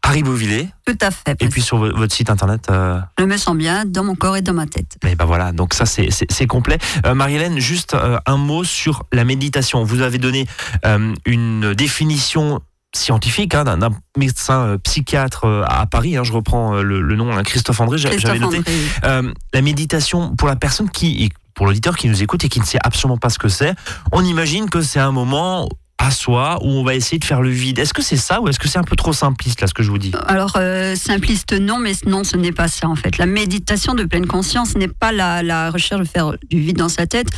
à 0.02 0.08
Ribeauvillé 0.08 0.70
Tout 0.86 0.96
à 1.02 1.10
fait. 1.10 1.36
et 1.38 1.48
puis 1.48 1.60
sur 1.60 1.76
vo- 1.76 1.94
votre 1.94 2.14
site 2.14 2.30
internet. 2.30 2.62
euh, 2.70 2.98
Je 3.18 3.24
me 3.24 3.36
sens 3.36 3.56
bien 3.56 3.84
dans 3.84 4.04
mon 4.04 4.14
corps 4.14 4.38
et 4.38 4.42
dans 4.42 4.54
ma 4.54 4.66
tête. 4.66 4.96
Et 5.06 5.14
ben 5.14 5.26
voilà, 5.26 5.52
donc 5.52 5.74
ça 5.74 5.84
c'est 5.86 6.46
complet. 6.46 6.78
Euh, 7.04 7.14
Marie-Hélène, 7.14 7.58
juste 7.58 7.92
euh, 7.94 8.18
un 8.24 8.36
mot 8.38 8.64
sur 8.64 9.04
la 9.12 9.24
méditation. 9.24 9.84
Vous 9.84 10.00
avez 10.00 10.18
donné 10.18 10.46
euh, 10.86 11.14
une 11.26 11.74
définition 11.74 12.60
scientifique 12.94 13.54
hein, 13.54 13.64
d'un 13.64 13.90
médecin 14.16 14.60
euh, 14.66 14.78
psychiatre 14.78 15.44
euh, 15.44 15.64
à 15.66 15.86
Paris. 15.86 16.16
hein, 16.16 16.24
je 16.24 16.32
reprends 16.32 16.74
euh, 16.76 16.82
le, 16.82 17.00
le 17.00 17.16
nom, 17.16 17.32
hein, 17.36 17.42
Christophe 17.42 17.80
André. 17.80 17.98
j'a- 17.98 18.16
J'avais 18.18 18.38
noté. 18.38 18.58
André, 19.02 19.32
la 19.54 19.62
méditation 19.62 20.34
pour 20.36 20.48
la 20.48 20.56
personne 20.56 20.90
qui, 20.90 21.24
et 21.24 21.28
pour 21.54 21.66
l'auditeur 21.66 21.96
qui 21.96 22.08
nous 22.08 22.22
écoute 22.22 22.44
et 22.44 22.48
qui 22.48 22.60
ne 22.60 22.64
sait 22.64 22.78
absolument 22.82 23.18
pas 23.18 23.30
ce 23.30 23.38
que 23.38 23.48
c'est, 23.48 23.74
on 24.12 24.24
imagine 24.24 24.68
que 24.70 24.80
c'est 24.82 25.00
un 25.00 25.12
moment 25.12 25.68
à 25.98 26.10
soi 26.10 26.58
où 26.62 26.68
on 26.68 26.82
va 26.82 26.94
essayer 26.94 27.18
de 27.18 27.24
faire 27.26 27.42
le 27.42 27.50
vide. 27.50 27.78
Est-ce 27.78 27.92
que 27.92 28.00
c'est 28.02 28.16
ça 28.16 28.40
ou 28.40 28.48
est-ce 28.48 28.58
que 28.58 28.68
c'est 28.68 28.78
un 28.78 28.82
peu 28.84 28.96
trop 28.96 29.12
simpliste 29.12 29.60
là 29.60 29.66
ce 29.66 29.74
que 29.74 29.82
je 29.82 29.90
vous 29.90 29.98
dis? 29.98 30.12
Alors, 30.26 30.54
euh, 30.56 30.96
simpliste, 30.96 31.52
non, 31.52 31.78
mais 31.78 31.92
non, 32.06 32.24
ce 32.24 32.38
n'est 32.38 32.52
pas 32.52 32.68
ça, 32.68 32.88
en 32.88 32.96
fait. 32.96 33.18
La 33.18 33.26
méditation 33.26 33.92
de 33.94 34.04
pleine 34.04 34.26
conscience 34.26 34.74
n'est 34.76 34.88
pas 34.88 35.12
la, 35.12 35.42
la 35.42 35.70
recherche 35.70 36.00
de 36.00 36.06
faire 36.08 36.32
du 36.48 36.58
vide 36.58 36.78
dans 36.78 36.88
sa 36.88 37.06
tête, 37.06 37.28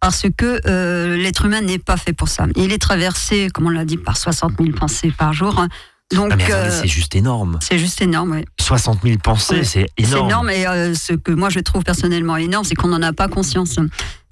parce 0.00 0.26
que 0.36 0.60
euh, 0.66 1.16
l'être 1.16 1.44
humain 1.44 1.60
n'est 1.60 1.78
pas 1.78 1.96
fait 1.96 2.12
pour 2.12 2.28
ça. 2.28 2.46
Il 2.56 2.72
est 2.72 2.78
traversé, 2.78 3.48
comme 3.52 3.66
on 3.66 3.70
l'a 3.70 3.84
dit, 3.84 3.96
par 3.98 4.16
60 4.16 4.52
000 4.58 4.72
pensées 4.72 5.10
par 5.16 5.32
jour. 5.32 5.66
Donc, 6.12 6.32
Ah, 6.32 6.52
euh, 6.52 6.80
c'est 6.82 6.88
juste 6.88 7.14
énorme. 7.14 7.58
c'est 7.62 7.78
juste 7.78 8.02
énorme, 8.02 8.32
oui. 8.32 8.44
60 8.60 9.00
000 9.04 9.18
pensées, 9.22 9.62
c'est 9.62 9.86
C'est 9.96 10.04
énorme. 10.08 10.26
énorme 10.28 10.50
et 10.50 10.66
euh, 10.66 10.94
ce 10.94 11.12
que 11.12 11.30
moi 11.30 11.50
je 11.50 11.60
trouve 11.60 11.84
personnellement 11.84 12.36
énorme, 12.36 12.64
c'est 12.64 12.74
qu'on 12.74 12.88
n'en 12.88 13.02
a 13.02 13.12
pas 13.12 13.28
conscience. 13.28 13.76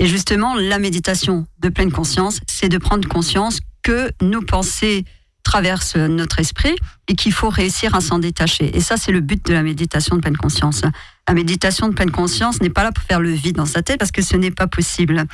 Et 0.00 0.06
justement, 0.06 0.56
la 0.56 0.78
méditation 0.80 1.46
de 1.60 1.68
pleine 1.68 1.92
conscience, 1.92 2.40
c'est 2.48 2.68
de 2.68 2.78
prendre 2.78 3.06
conscience 3.08 3.60
que 3.84 4.10
nos 4.20 4.42
pensées 4.42 5.04
traversent 5.44 5.96
notre 5.96 6.40
esprit 6.40 6.75
et 7.06 7.14
qu'il 7.14 7.32
faut 7.32 7.48
réussir 7.48 7.94
à 7.94 8.00
s'en 8.00 8.18
détacher. 8.18 8.76
Et 8.76 8.80
ça, 8.80 8.96
c'est 8.96 9.12
le 9.12 9.20
but 9.20 9.46
de 9.46 9.52
la 9.54 9.62
méditation 9.62 10.16
de 10.16 10.20
pleine 10.20 10.37
conscience. 10.37 10.82
La 11.28 11.34
méditation 11.34 11.88
de 11.88 11.94
pleine 11.94 12.10
conscience 12.10 12.60
n'est 12.60 12.70
pas 12.70 12.82
là 12.82 12.90
pour 12.92 13.04
faire 13.04 13.20
le 13.20 13.30
vide 13.30 13.56
dans 13.56 13.66
sa 13.66 13.82
tête 13.82 13.98
parce 13.98 14.10
que 14.12 14.20
ce 14.20 14.37
n'est 14.37 14.50
pas 14.50 14.66
possible. 14.66 15.25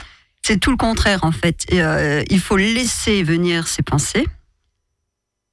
C'est 0.47 0.61
tout 0.61 0.71
le 0.71 0.77
contraire 0.77 1.25
en 1.25 1.33
fait. 1.33 1.65
Euh, 1.73 2.23
il 2.29 2.39
faut 2.39 2.59
laisser 2.59 3.23
venir 3.23 3.67
ses 3.67 3.83
pensées 3.83 4.27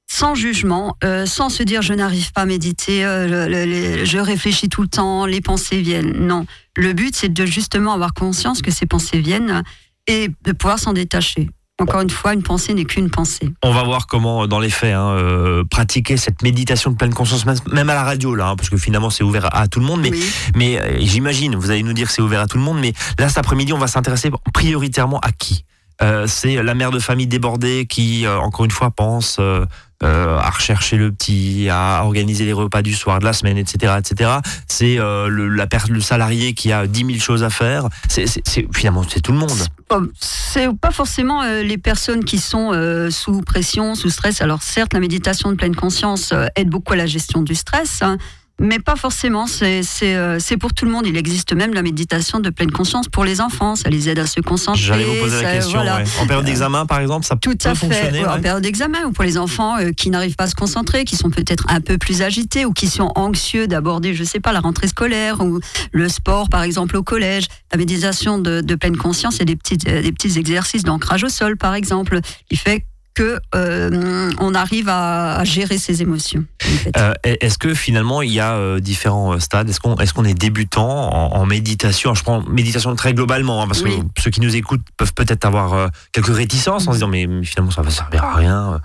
sans 0.06 0.34
jugement, 0.34 0.98
euh, 1.04 1.24
sans 1.24 1.48
se 1.48 1.62
dire 1.62 1.80
je 1.80 1.94
n'arrive 1.94 2.32
pas 2.32 2.42
à 2.42 2.44
méditer, 2.44 3.02
euh, 3.02 4.04
je 4.04 4.18
réfléchis 4.18 4.68
tout 4.68 4.82
le 4.82 4.88
temps, 4.88 5.24
les 5.24 5.40
pensées 5.40 5.80
viennent. 5.80 6.26
Non, 6.26 6.44
le 6.76 6.92
but 6.92 7.16
c'est 7.16 7.32
de 7.32 7.46
justement 7.46 7.94
avoir 7.94 8.12
conscience 8.12 8.60
que 8.60 8.70
ces 8.70 8.84
pensées 8.84 9.20
viennent 9.20 9.62
et 10.06 10.28
de 10.44 10.52
pouvoir 10.52 10.78
s'en 10.78 10.92
détacher. 10.92 11.48
Encore 11.82 12.00
une 12.00 12.10
fois, 12.10 12.32
une 12.32 12.42
pensée 12.44 12.74
n'est 12.74 12.84
qu'une 12.84 13.10
pensée. 13.10 13.50
On 13.62 13.72
va 13.72 13.82
voir 13.82 14.06
comment, 14.06 14.46
dans 14.46 14.60
les 14.60 14.70
faits, 14.70 14.94
hein, 14.94 15.10
euh, 15.16 15.64
pratiquer 15.68 16.16
cette 16.16 16.40
méditation 16.42 16.90
de 16.92 16.96
pleine 16.96 17.12
conscience, 17.12 17.44
même- 17.44 17.90
à 17.90 17.94
la 17.94 18.04
radio, 18.04 18.34
là, 18.36 18.48
hein, 18.50 18.56
parce 18.56 18.70
que 18.70 18.76
finalement 18.76 19.10
c'est 19.10 19.24
ouvert 19.24 19.46
à, 19.46 19.62
à 19.62 19.66
tout 19.68 19.80
le 19.80 19.86
monde. 19.86 20.00
Mais, 20.00 20.10
Oui. 20.10 20.24
mais 20.54 20.80
euh, 20.80 20.98
j'imagine, 21.00 21.56
vous 21.56 21.70
allez 21.72 21.82
nous 21.82 21.92
dire 21.92 22.06
que 22.06 22.12
c'est 22.12 22.22
ouvert 22.22 22.40
à 22.40 22.46
tout 22.46 22.56
le 22.56 22.62
monde, 22.62 22.78
mais 22.80 22.92
là 23.18 23.28
cet 23.28 23.38
après-midi, 23.38 23.72
on 23.72 23.78
va 23.78 23.88
s'intéresser 23.88 24.30
prioritairement 24.54 25.18
à 25.20 25.32
qui? 25.32 25.64
Euh, 26.02 26.26
C'est 26.28 26.62
la 26.62 26.74
mère 26.74 26.90
de 26.92 26.98
famille 26.98 27.26
débordée 27.26 27.86
qui, 27.88 28.26
euh, 28.26 28.38
encore 28.38 28.64
une 28.64 28.70
fois, 28.70 28.90
pense 28.90 29.36
euh, 29.40 29.66
euh, 30.02 30.38
à 30.38 30.50
rechercher 30.50 30.96
le 30.96 31.12
petit, 31.12 31.68
à 31.70 32.02
organiser 32.04 32.44
les 32.44 32.52
repas 32.52 32.82
du 32.82 32.94
soir, 32.94 33.18
de 33.18 33.24
la 33.24 33.32
semaine, 33.32 33.58
etc., 33.58 33.94
etc. 33.98 34.30
C'est 34.68 34.98
euh, 34.98 35.28
le, 35.28 35.48
la 35.48 35.66
le 35.88 36.00
salarié 36.00 36.54
qui 36.54 36.72
a 36.72 36.86
10 36.86 37.06
000 37.06 37.18
choses 37.18 37.42
à 37.44 37.50
faire. 37.50 37.88
C'est 38.08 38.26
finalement 38.74 39.02
c'est 39.08 39.20
tout 39.20 39.32
le 39.32 39.38
monde. 39.38 39.50
Bon, 39.88 40.08
C'est 40.18 40.68
pas 40.78 40.90
forcément 40.90 41.42
euh, 41.42 41.62
les 41.62 41.78
personnes 41.78 42.24
qui 42.24 42.38
sont 42.38 42.72
euh, 42.72 43.10
sous 43.10 43.42
pression, 43.42 43.94
sous 43.94 44.10
stress. 44.10 44.40
Alors 44.40 44.62
certes, 44.62 44.94
la 44.94 45.00
méditation 45.00 45.50
de 45.50 45.56
pleine 45.56 45.76
conscience 45.76 46.32
euh, 46.32 46.46
aide 46.56 46.68
beaucoup 46.68 46.92
à 46.94 46.96
la 46.96 47.06
gestion 47.06 47.42
du 47.42 47.54
stress, 47.54 48.00
hein, 48.02 48.16
mais 48.60 48.78
pas 48.78 48.96
forcément. 48.96 49.46
C'est 49.46 49.82
euh, 50.02 50.38
c'est 50.38 50.56
pour 50.56 50.72
tout 50.74 50.84
le 50.84 50.90
monde. 50.90 51.06
Il 51.06 51.16
existe 51.16 51.52
même 51.52 51.74
la 51.74 51.82
méditation 51.82 52.40
de 52.40 52.50
pleine 52.50 52.70
conscience 52.70 53.08
pour 53.08 53.24
les 53.24 53.40
enfants. 53.40 53.76
Ça 53.76 53.88
les 53.90 54.08
aide 54.08 54.18
à 54.18 54.26
se 54.26 54.40
concentrer. 54.40 54.80
J'allais 54.80 55.04
vous 55.04 55.20
poser 55.20 55.42
la 55.42 55.52
question. 55.54 55.78
voilà. 55.78 55.96
ouais. 55.98 56.04
En 56.20 56.26
période 56.26 56.44
d'examen, 56.44 56.86
par 56.86 57.00
exemple, 57.00 57.26
ça 57.26 57.36
Tout 57.36 57.56
peut 57.56 57.68
à 57.68 57.74
fait. 57.74 58.12
Ouais, 58.12 58.24
En 58.26 58.40
période 58.40 58.62
d'examen 58.62 59.04
ou 59.06 59.12
pour 59.12 59.24
les 59.24 59.38
enfants 59.38 59.78
euh, 59.78 59.92
qui 59.92 60.10
n'arrivent 60.10 60.36
pas 60.36 60.44
à 60.44 60.48
se 60.48 60.54
concentrer, 60.54 61.04
qui 61.04 61.16
sont 61.16 61.30
peut-être 61.30 61.64
un 61.68 61.80
peu 61.80 61.98
plus 61.98 62.22
agités 62.22 62.64
ou 62.64 62.72
qui 62.72 62.88
sont 62.88 63.10
anxieux 63.14 63.66
d'aborder, 63.66 64.14
je 64.14 64.24
sais 64.24 64.40
pas, 64.40 64.52
la 64.52 64.60
rentrée 64.60 64.88
scolaire 64.88 65.40
ou 65.40 65.60
le 65.92 66.08
sport, 66.08 66.48
par 66.48 66.62
exemple, 66.62 66.96
au 66.96 67.02
collège. 67.02 67.46
La 67.72 67.78
méditation 67.78 68.38
de, 68.38 68.60
de 68.60 68.74
pleine 68.74 68.96
conscience 68.96 69.40
et 69.40 69.44
des 69.44 69.56
petits, 69.56 69.78
euh, 69.88 70.02
des 70.02 70.12
petits 70.12 70.38
exercices 70.38 70.82
d'ancrage 70.84 71.24
au 71.24 71.28
sol, 71.28 71.56
par 71.56 71.74
exemple, 71.74 72.20
qui 72.48 72.56
fait 72.56 72.84
que 73.14 73.38
euh, 73.54 74.30
on 74.38 74.54
arrive 74.54 74.88
à, 74.88 75.36
à 75.36 75.44
gérer 75.44 75.78
ses 75.78 76.02
émotions. 76.02 76.44
en 76.64 76.68
fait. 76.78 76.96
Euh, 76.96 77.12
est-ce 77.24 77.58
que 77.58 77.74
finalement 77.74 78.22
il 78.22 78.32
y 78.32 78.40
a 78.40 78.54
euh, 78.54 78.80
différents 78.80 79.38
stades? 79.40 79.68
Est-ce 79.68 79.80
qu'on 79.80 80.24
est 80.24 80.34
débutant 80.34 80.88
en, 81.12 81.36
en 81.40 81.46
méditation? 81.46 82.14
Je 82.14 82.22
prends 82.22 82.42
méditation 82.42 82.94
très 82.96 83.12
globalement 83.14 83.62
hein, 83.62 83.66
parce 83.66 83.82
Oui. 83.82 83.98
que 84.14 84.22
ceux 84.22 84.30
qui 84.30 84.40
nous 84.40 84.56
écoutent 84.56 84.82
peuvent 84.96 85.12
peut-être 85.14 85.44
avoir 85.44 85.90
quelques 86.12 86.34
réticences 86.34 86.86
en 86.88 86.92
se 86.92 86.96
disant 86.96 87.08
mais, 87.08 87.26
finalement 87.44 87.70
ça 87.70 87.82
va 87.82 87.90
servir 87.90 88.24
à 88.24 88.34
rien. 88.34 88.80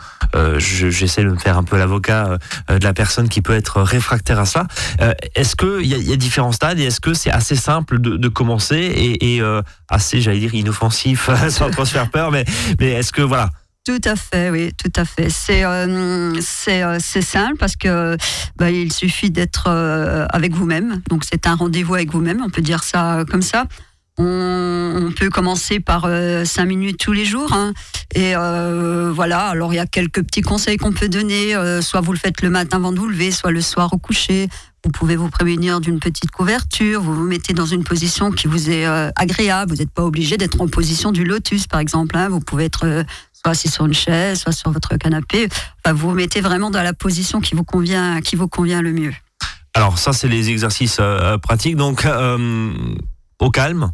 Je- 0.58 0.90
J'essaie 0.90 1.24
de 1.24 1.30
me 1.30 1.38
faire 1.38 1.58
un 1.58 1.64
peu 1.64 1.78
l'avocat 1.78 2.38
de 2.70 2.84
la 2.84 2.94
personne 2.94 3.30
qui 3.30 3.42
peut 3.42 3.54
être 3.56 3.82
réfractaire 3.82 4.40
à 4.40 4.46
ça. 4.46 4.68
Est-ce 5.36 5.56
que 5.56 5.82
il 5.82 5.88
y, 5.88 5.94
a- 5.94 5.98
il 5.98 6.10
y 6.10 6.14
a 6.14 6.16
différents 6.18 6.52
stades 6.52 6.80
et 6.80 6.84
est-ce 6.84 7.00
que 7.00 7.14
c'est 7.14 7.32
assez 7.32 7.56
simple 7.56 8.00
de, 8.00 8.18
de 8.18 8.28
commencer 8.28 8.76
et, 8.78 9.38
et, 9.38 9.42
assez 9.90 10.22
j'allais 10.22 10.40
dire 10.40 10.54
inoffensif? 10.54 11.30
Sans 11.50 11.70
trop 11.72 11.86
se 11.86 11.92
faire 11.92 12.10
peur 12.10 12.32
mais 12.32 12.46
mais 12.80 12.92
est-ce 12.92 13.12
que 13.12 13.22
voilà 13.22 13.50
Tout 13.88 14.02
à 14.04 14.18
fait, 14.18 14.50
oui, 14.50 14.74
tout 14.74 14.92
à 14.98 15.06
fait. 15.06 15.30
C'est 15.30 15.64
euh, 15.64 16.34
c'est 16.42 16.84
euh, 16.84 17.00
simple 17.00 17.56
parce 17.58 17.78
que 17.78 18.18
bah, 18.58 18.70
il 18.70 18.92
suffit 18.92 19.32
d'être 19.32 19.68
euh, 19.70 20.26
avec 20.30 20.54
vous-même. 20.54 21.02
Donc 21.10 21.24
c'est 21.24 21.48
un 21.48 21.56
rendez-vous 21.56 21.96
avec 21.96 22.12
vous-même, 22.12 22.42
on 22.46 22.50
peut 22.50 22.62
dire 22.62 22.84
ça 22.84 23.24
comme 23.32 23.42
ça. 23.42 23.66
On, 24.18 25.14
peut 25.16 25.30
commencer 25.30 25.80
par 25.80 26.04
euh, 26.06 26.44
cinq 26.44 26.66
minutes 26.66 27.00
tous 27.00 27.14
les 27.14 27.24
jours. 27.24 27.54
hein. 27.54 27.72
Et 28.14 28.34
voilà, 28.36 29.46
alors 29.48 29.72
il 29.74 29.78
y 29.78 29.80
a 29.80 29.86
quelques 29.86 30.22
petits 30.22 30.42
conseils 30.42 30.76
qu'on 30.76 30.92
peut 30.92 31.08
donner. 31.08 31.54
soit 31.82 32.02
vous 32.02 32.12
le 32.12 32.20
faites 32.20 32.42
le 32.42 32.50
matin 32.50 32.78
avant 32.78 32.92
de 32.92 33.00
vous 33.00 33.08
lever, 33.08 33.32
soit 33.32 33.52
le 33.52 33.62
soir 33.62 33.94
au 33.94 33.98
coucher. 33.98 34.50
Vous 34.84 34.92
pouvez 34.92 35.16
vous 35.16 35.30
prémunir 35.30 35.80
d'une 35.80 36.00
petite 36.02 36.32
couverture. 36.32 37.02
Vous 37.02 37.14
vous 37.14 37.24
mettez 37.24 37.54
dans 37.54 37.66
une 37.66 37.86
position 37.86 38.32
qui 38.32 38.48
vous 38.48 38.70
est 38.70 38.86
agréable. 39.16 39.72
Vous 39.72 39.78
n'êtes 39.78 39.92
pas 39.92 40.04
obligé 40.04 40.36
d'être 40.36 40.60
en 40.60 40.68
position 40.68 41.14
du 41.14 41.24
lotus, 41.24 41.68
par 41.68 41.80
exemple. 41.80 42.18
hein. 42.18 42.28
Vous 42.28 42.42
pouvez 42.42 42.66
être 42.66 43.06
soit 43.48 43.52
assis 43.52 43.70
sur 43.70 43.86
une 43.86 43.94
chaise, 43.94 44.42
soit 44.42 44.52
sur 44.52 44.72
votre 44.72 44.98
canapé. 44.98 45.48
Enfin, 45.80 45.94
vous 45.94 46.10
vous 46.10 46.16
mettez 46.16 46.42
vraiment 46.42 46.70
dans 46.70 46.84
la 46.84 46.94
position 46.94 47.40
qui 47.40 47.56
vous 47.56 47.64
convient, 47.64 48.20
qui 48.20 48.36
vous 48.36 48.50
convient 48.50 48.82
le 48.82 48.92
mieux. 48.92 49.14
Alors 49.74 49.98
ça, 49.98 50.12
c'est 50.12 50.28
les 50.28 50.50
exercices 50.50 50.98
euh, 51.00 51.38
pratiques. 51.38 51.78
Donc 51.78 52.06
euh, 52.06 52.74
au 53.40 53.50
calme, 53.50 53.92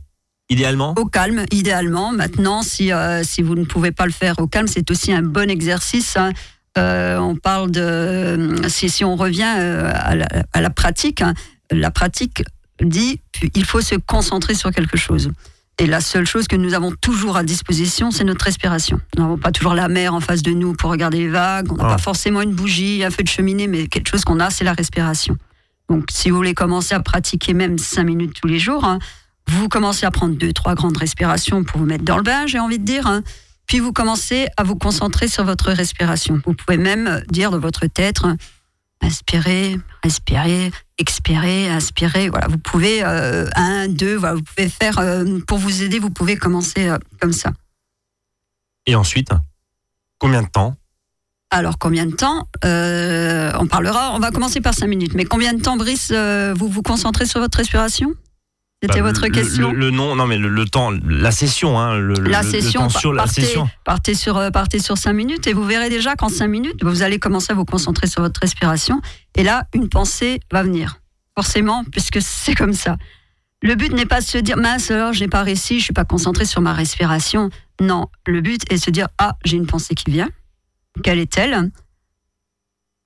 idéalement? 0.50 0.96
Au 0.98 1.06
calme, 1.06 1.46
idéalement. 1.52 2.12
Maintenant, 2.12 2.64
si, 2.64 2.92
euh, 2.92 3.24
si 3.24 3.44
vous 3.44 3.54
ne 3.54 3.66
pouvez 3.66 3.92
pas 3.92 4.08
le 4.08 4.12
faire 4.12 4.40
au 4.40 4.48
calme, 4.48 4.68
c'est 4.68 4.90
aussi 4.90 5.14
un 5.14 5.22
bon 5.22 5.50
exercice. 5.52 6.18
hein. 6.18 6.32
Euh, 6.80 7.20
on 7.20 7.36
parle 7.36 7.70
de... 7.70 8.56
Si, 8.68 8.90
si 8.90 9.06
on 9.06 9.16
revient 9.16 9.54
euh, 9.60 9.92
à, 9.94 10.16
la, 10.16 10.28
à 10.52 10.62
la 10.62 10.72
pratique, 10.72 11.22
hein, 11.22 11.36
la 11.70 11.92
pratique 11.92 12.44
dit 12.82 13.22
il 13.54 13.66
faut 13.66 13.82
se 13.82 13.94
concentrer 13.96 14.56
sur 14.56 14.72
quelque 14.72 14.98
chose. 14.98 15.32
Et 15.80 15.88
la 15.88 16.02
seule 16.02 16.26
chose 16.26 16.48
que 16.48 16.56
nous 16.56 16.76
avons 16.76 16.92
toujours 16.92 17.36
à 17.36 17.44
disposition, 17.44 18.12
c'est 18.12 18.24
notre 18.24 18.46
respiration. 18.46 19.00
Nous 19.18 19.24
n'avons 19.24 19.38
pas 19.38 19.52
toujours 19.52 19.74
la 19.74 19.88
mer 19.88 20.14
en 20.14 20.20
face 20.20 20.44
de 20.44 20.52
nous 20.52 20.74
pour 20.74 20.92
regarder 20.92 21.18
les 21.18 21.30
vagues. 21.30 21.72
On 21.72 21.76
n'a 21.78 21.86
Ah. 21.86 21.92
pas 21.94 21.98
forcément 21.98 22.42
une 22.42 22.54
bougie, 22.54 23.04
un 23.04 23.10
feu 23.10 23.24
de 23.24 23.28
cheminée, 23.28 23.68
mais 23.68 23.88
quelque 23.88 24.10
chose 24.10 24.24
qu'on 24.24 24.40
a, 24.40 24.50
c'est 24.52 24.64
la 24.64 24.74
respiration. 24.74 25.36
Donc, 25.90 26.06
si 26.12 26.30
vous 26.30 26.36
voulez 26.38 26.54
commencer 26.54 26.94
à 26.94 27.00
pratiquer 27.00 27.54
même 27.54 27.78
cinq 27.80 28.04
minutes 28.04 28.34
tous 28.40 28.48
les 28.48 28.60
jours, 28.60 28.86
hein, 28.86 29.00
vous 29.48 29.68
commencez 29.68 30.06
à 30.06 30.12
prendre 30.12 30.36
deux, 30.36 30.54
trois 30.54 30.76
grandes 30.76 30.96
respirations 30.98 31.64
pour 31.64 31.80
vous 31.80 31.86
mettre 31.86 32.04
dans 32.06 32.18
le 32.18 32.24
bain, 32.24 32.46
j'ai 32.48 32.60
envie 32.60 32.80
de 32.80 32.86
dire. 32.86 33.08
hein. 33.08 33.24
Puis 33.66 33.80
vous 33.80 33.92
commencez 33.94 34.48
à 34.58 34.64
vous 34.64 34.76
concentrer 34.76 35.28
sur 35.28 35.44
votre 35.44 35.72
respiration. 35.72 36.40
Vous 36.46 36.54
pouvez 36.54 36.78
même 36.78 37.24
dire 37.30 37.50
dans 37.50 37.60
votre 37.60 37.88
tête, 37.88 38.18
hein, 38.24 38.38
inspirez, 39.04 39.78
respirez, 40.04 40.72
expirez, 40.98 41.70
inspirez. 41.70 42.30
Voilà, 42.30 42.48
vous 42.48 42.58
pouvez 42.58 43.04
euh, 43.04 43.48
un, 43.56 43.88
deux, 43.88 44.16
voilà, 44.16 44.36
vous 44.36 44.44
pouvez 44.44 44.70
faire 44.70 45.00
euh, 45.00 45.40
pour 45.48 45.58
vous 45.58 45.84
aider. 45.84 46.00
Vous 46.00 46.10
pouvez 46.10 46.36
commencer 46.38 46.88
euh, 46.88 46.98
comme 47.20 47.34
ça. 47.34 47.52
Et 48.86 48.96
ensuite, 48.96 49.30
combien 50.20 50.42
de 50.42 50.50
temps? 50.50 50.76
Alors 51.52 51.78
combien 51.78 52.08
de 52.08 52.16
temps? 52.16 52.48
On 52.64 53.68
parlera. 53.68 54.14
On 54.16 54.20
va 54.20 54.32
commencer 54.32 54.60
par 54.60 54.74
cinq 54.74 54.88
minutes. 54.88 55.14
Mais 55.14 55.26
combien 55.26 55.54
de 55.54 55.62
temps, 55.62 55.78
Brice, 55.78 56.12
vous 56.12 56.68
vous 56.68 56.82
concentrez 56.82 57.28
sur 57.28 57.40
votre 57.40 57.60
respiration? 57.60 58.16
C'était 58.84 59.00
Bah, 59.02 59.08
votre 59.08 59.28
question. 59.30 59.72
le, 59.72 59.78
le 59.80 59.92
nom, 59.92 60.14
non 60.16 60.28
mais 60.28 60.38
le, 60.38 60.50
le 60.50 60.66
temps, 60.66 60.92
la 61.08 61.32
session, 61.32 61.80
hein, 61.80 61.98
la 62.00 62.44
session, 62.44 62.82
temps 62.82 62.90
sur 62.90 63.14
la 63.14 63.24
partez, 63.24 63.42
session. 63.42 63.70
partez 63.86 64.14
sur 64.14 64.38
euh, 64.38 64.50
partez 64.52 64.80
sur 64.80 64.98
5 64.98 65.14
minutes 65.14 65.48
et 65.48 65.54
vous 65.54 65.64
verrez 65.64 65.90
déjà 65.90 66.16
qu'en 66.16 66.28
5 66.28 66.48
minutes, 66.48 66.84
vous 66.84 67.02
allez 67.02 67.18
commencer 67.18 67.54
à 67.54 67.56
vous 67.56 67.64
concentrer 67.64 68.08
sur 68.08 68.22
votre 68.22 68.42
respiration 68.42 69.00
et 69.36 69.44
là, 69.44 69.68
une 69.74 69.88
pensée 69.88 70.42
va 70.52 70.64
venir. 70.64 70.98
Forcément, 71.38 71.86
puisque 71.92 72.18
c'est 72.22 72.56
comme 72.56 72.74
ça. 72.74 72.98
Le 73.62 73.76
but 73.76 73.94
n'est 73.94 74.06
pas 74.06 74.20
de 74.20 74.26
se 74.26 74.38
dire 74.38 74.58
mince 74.58 74.92
alors 74.92 75.14
j'ai 75.14 75.30
pas 75.30 75.44
réussi, 75.44 75.80
je 75.80 75.86
suis 75.86 75.94
pas 75.94 76.04
concentré 76.04 76.44
sur 76.44 76.60
ma 76.60 76.74
respiration. 76.74 77.50
Non, 77.80 78.08
le 78.28 78.42
but 78.42 78.62
est 78.70 78.76
de 78.76 78.82
se 78.82 78.92
dire 78.92 79.08
ah, 79.18 79.38
j'ai 79.46 79.56
une 79.56 79.66
pensée 79.68 79.96
qui 79.96 80.12
vient. 80.12 80.30
Quelle 81.04 81.20
est-elle? 81.20 81.72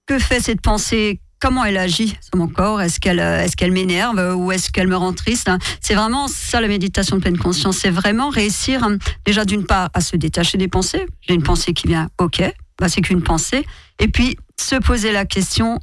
Que 0.07 0.17
fait 0.17 0.39
cette 0.39 0.61
pensée 0.61 1.19
Comment 1.39 1.63
elle 1.65 1.77
agit 1.77 2.17
sur 2.21 2.35
mon 2.35 2.47
corps? 2.47 2.81
Est-ce 2.81 2.99
qu'elle 2.99 3.19
euh, 3.19 3.43
est-ce 3.43 3.55
qu'elle 3.55 3.71
m'énerve 3.71 4.17
euh, 4.17 4.33
ou 4.33 4.51
est-ce 4.51 4.71
qu'elle 4.71 4.87
me 4.87 4.95
rend 4.95 5.13
triste 5.13 5.51
C'est 5.81 5.93
vraiment 5.93 6.27
ça 6.27 6.61
la 6.61 6.67
méditation 6.67 7.17
de 7.17 7.21
pleine 7.21 7.37
conscience. 7.37 7.77
C'est 7.77 7.91
vraiment 7.91 8.29
réussir 8.29 8.83
euh, 8.83 8.97
déjà 9.23 9.45
d'une 9.45 9.65
part 9.65 9.89
à 9.93 10.01
se 10.01 10.15
détacher 10.15 10.57
des 10.57 10.67
pensées. 10.67 11.05
J'ai 11.21 11.35
une 11.35 11.43
pensée 11.43 11.73
qui 11.73 11.87
vient, 11.87 12.09
ok, 12.17 12.41
bah, 12.79 12.89
c'est 12.89 13.01
qu'une 13.01 13.21
pensée. 13.21 13.65
Et 13.99 14.07
puis 14.07 14.35
se 14.59 14.75
poser 14.75 15.11
la 15.11 15.25
question 15.25 15.79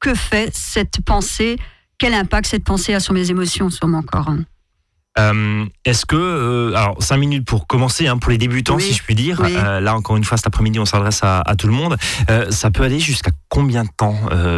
que 0.00 0.14
fait 0.14 0.54
cette 0.54 1.00
pensée? 1.04 1.56
Quel 1.98 2.14
impact 2.14 2.46
cette 2.46 2.64
pensée 2.64 2.94
a 2.94 3.00
sur 3.00 3.14
mes 3.14 3.30
émotions, 3.30 3.70
sur 3.70 3.88
mon 3.88 4.02
corps 4.02 4.30
Euh, 5.18 5.64
Est-ce 5.84 6.06
que, 6.06 6.16
euh, 6.16 6.74
alors, 6.76 7.02
cinq 7.02 7.16
minutes 7.16 7.44
pour 7.44 7.66
commencer, 7.66 8.06
hein, 8.06 8.18
pour 8.18 8.30
les 8.30 8.38
débutants, 8.38 8.76
Oui, 8.76 8.84
si 8.84 8.94
je 8.94 9.02
puis 9.02 9.14
dire. 9.16 9.40
oui. 9.42 9.52
Euh, 9.56 9.80
là, 9.80 9.96
encore 9.96 10.16
une 10.16 10.22
fois, 10.22 10.36
cet 10.36 10.46
après-midi, 10.46 10.78
on 10.78 10.84
s'adresse 10.84 11.20
à, 11.22 11.40
à 11.40 11.56
tout 11.56 11.66
le 11.66 11.72
monde. 11.72 11.96
Ça 12.50 12.70
peut 12.70 12.82
aller 12.84 13.00
jusqu'à 13.00 13.30
combien 13.48 13.84
de 13.84 13.88
temps 13.96 14.14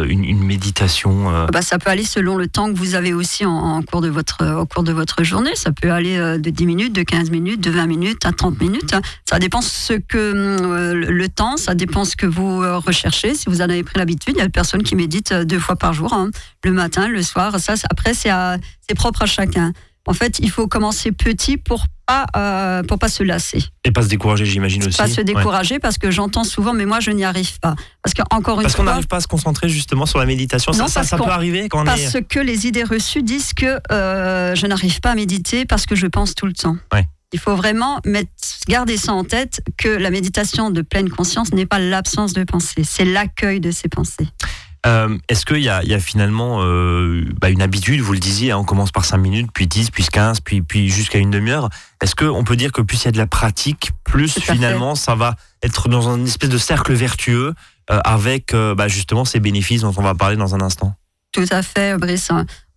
une, 0.07 0.23
une 0.23 0.43
méditation 0.43 1.33
euh, 1.33 1.45
bah, 1.47 1.61
Ça 1.61 1.79
peut 1.79 1.89
aller 1.89 2.03
selon 2.03 2.35
le 2.35 2.47
temps 2.47 2.71
que 2.71 2.77
vous 2.77 2.93
avez 2.95 3.13
aussi 3.13 3.45
en, 3.45 3.51
en 3.51 3.81
cours, 3.81 4.01
de 4.01 4.09
votre, 4.09 4.45
au 4.55 4.65
cours 4.65 4.83
de 4.83 4.91
votre 4.91 5.23
journée. 5.23 5.55
Ça 5.55 5.71
peut 5.71 5.91
aller 5.91 6.17
de 6.17 6.49
10 6.49 6.65
minutes, 6.65 6.93
de 6.93 7.03
15 7.03 7.31
minutes, 7.31 7.61
de 7.61 7.71
20 7.71 7.87
minutes 7.87 8.25
à 8.25 8.31
30 8.31 8.59
minutes. 8.61 8.95
Ça 9.27 9.39
dépend 9.39 9.61
ce 9.61 9.93
que 9.93 10.93
le 10.93 11.29
temps, 11.29 11.57
ça 11.57 11.73
dépend 11.73 12.05
ce 12.05 12.15
que 12.15 12.27
vous 12.27 12.59
recherchez. 12.79 13.33
Si 13.33 13.45
vous 13.47 13.61
en 13.61 13.69
avez 13.69 13.83
pris 13.83 13.97
l'habitude, 13.97 14.33
il 14.35 14.39
y 14.39 14.41
a 14.41 14.45
des 14.45 14.51
personnes 14.51 14.83
qui 14.83 14.95
méditent 14.95 15.33
deux 15.33 15.59
fois 15.59 15.75
par 15.75 15.93
jour, 15.93 16.13
hein, 16.13 16.29
le 16.63 16.71
matin, 16.71 17.07
le 17.07 17.23
soir. 17.23 17.59
Ça, 17.59 17.73
après, 17.89 18.13
c'est 18.13 18.29
propre 18.95 19.23
à 19.23 19.25
chacun. 19.25 19.71
En 20.07 20.13
fait, 20.13 20.39
il 20.39 20.49
faut 20.49 20.67
commencer 20.67 21.11
petit 21.11 21.57
pour 21.57 21.85
pas 22.07 22.25
euh, 22.35 22.81
pour 22.83 22.97
pas 22.99 23.07
se 23.07 23.21
lasser, 23.23 23.63
Et 23.85 23.91
pas 23.91 24.01
se 24.01 24.07
décourager, 24.07 24.45
j'imagine 24.45 24.83
aussi. 24.83 24.97
pas 24.97 25.07
se 25.07 25.17
Ouais. 25.17 25.23
décourager 25.23 25.77
parce 25.79 25.97
que 25.99 26.09
j'entends 26.11 26.43
souvent 26.43 26.73
mais 26.73 26.85
moi 26.85 26.99
je 26.99 27.11
n'y 27.11 27.23
arrive 27.23 27.59
pas 27.59 27.75
parce 28.03 28.13
que 28.15 28.23
encore 28.31 28.57
une 28.57 28.63
Parce 28.63 28.75
qu'on 28.75 28.81
fois 28.83 28.91
n'arrive 28.93 29.07
pas 29.07 29.17
à 29.17 29.21
se 29.21 29.27
concentrer 29.27 29.69
justement 29.69 30.05
sur 30.07 30.17
la 30.19 30.25
méditation. 30.25 30.71
Non, 30.73 30.87
ça, 30.87 30.87
ça, 30.87 30.93
parce 31.01 31.07
ça 31.09 31.17
peut 31.17 31.23
qu'on- 31.23 31.29
arriver 31.29 31.69
quand 31.69 31.81
on 31.81 31.85
Parce 31.85 32.15
est. 32.15 32.23
que 32.27 32.39
les 32.39 32.65
idées 32.67 32.83
reçues 32.83 33.21
disent 33.23 33.53
que 33.53 33.79
euh, 33.91 34.55
je 34.55 34.65
n'arrive 34.67 34.99
pas 34.99 35.11
à 35.11 35.15
méditer 35.15 35.65
parce 35.65 35.85
que 35.85 35.95
je 35.95 36.07
pense 36.07 36.33
tout 36.35 36.47
le 36.47 36.53
temps. 36.53 36.75
Ouais. 36.91 37.05
Il 37.33 37.39
faut 37.39 37.55
vraiment 37.55 38.01
mettre, 38.05 38.29
garder 38.67 38.97
ça 38.97 39.13
en 39.13 39.23
tête 39.23 39.61
que 39.77 39.87
la 39.87 40.09
méditation 40.09 40.69
de 40.71 40.81
pleine 40.81 41.09
conscience 41.09 41.53
n'est 41.53 41.65
pas 41.67 41.79
l'absence 41.79 42.33
de 42.33 42.43
pensée, 42.43 42.83
c'est 42.83 43.05
l'accueil 43.05 43.61
de 43.61 43.71
ces 43.71 43.87
pensées. 43.87 44.27
Euh, 44.85 45.17
Est-ce 45.29 45.45
qu'il 45.45 45.57
y 45.57 45.65
y 45.65 45.69
a 45.69 45.99
finalement 45.99 46.63
euh, 46.63 47.23
bah, 47.39 47.49
une 47.49 47.61
habitude, 47.61 48.01
vous 48.01 48.13
le 48.13 48.19
disiez, 48.19 48.51
hein, 48.51 48.57
on 48.57 48.63
commence 48.63 48.91
par 48.91 49.05
5 49.05 49.17
minutes, 49.17 49.49
puis 49.53 49.67
10, 49.67 49.91
puis 49.91 50.05
15, 50.05 50.39
puis, 50.39 50.61
puis 50.61 50.89
jusqu'à 50.89 51.19
une 51.19 51.29
demi-heure. 51.29 51.69
Est-ce 52.01 52.15
qu'on 52.15 52.43
peut 52.43 52.55
dire 52.55 52.71
que 52.71 52.81
plus 52.81 53.03
il 53.03 53.05
y 53.05 53.07
a 53.09 53.11
de 53.11 53.17
la 53.17 53.27
pratique, 53.27 53.91
plus 54.03 54.39
finalement 54.39 54.95
ça 54.95 55.13
va 55.13 55.35
être 55.61 55.87
dans 55.87 56.09
un 56.09 56.25
espèce 56.25 56.49
de 56.49 56.57
cercle 56.57 56.93
vertueux 56.93 57.53
euh, 57.91 57.99
avec 58.03 58.53
euh, 58.53 58.73
bah, 58.73 58.87
justement 58.87 59.25
ces 59.25 59.39
bénéfices 59.39 59.81
dont 59.81 59.93
on 59.97 60.01
va 60.01 60.15
parler 60.15 60.35
dans 60.35 60.55
un 60.55 60.61
instant? 60.61 60.95
Tout 61.31 61.45
à 61.49 61.61
fait, 61.61 61.97
Brice. 61.97 62.29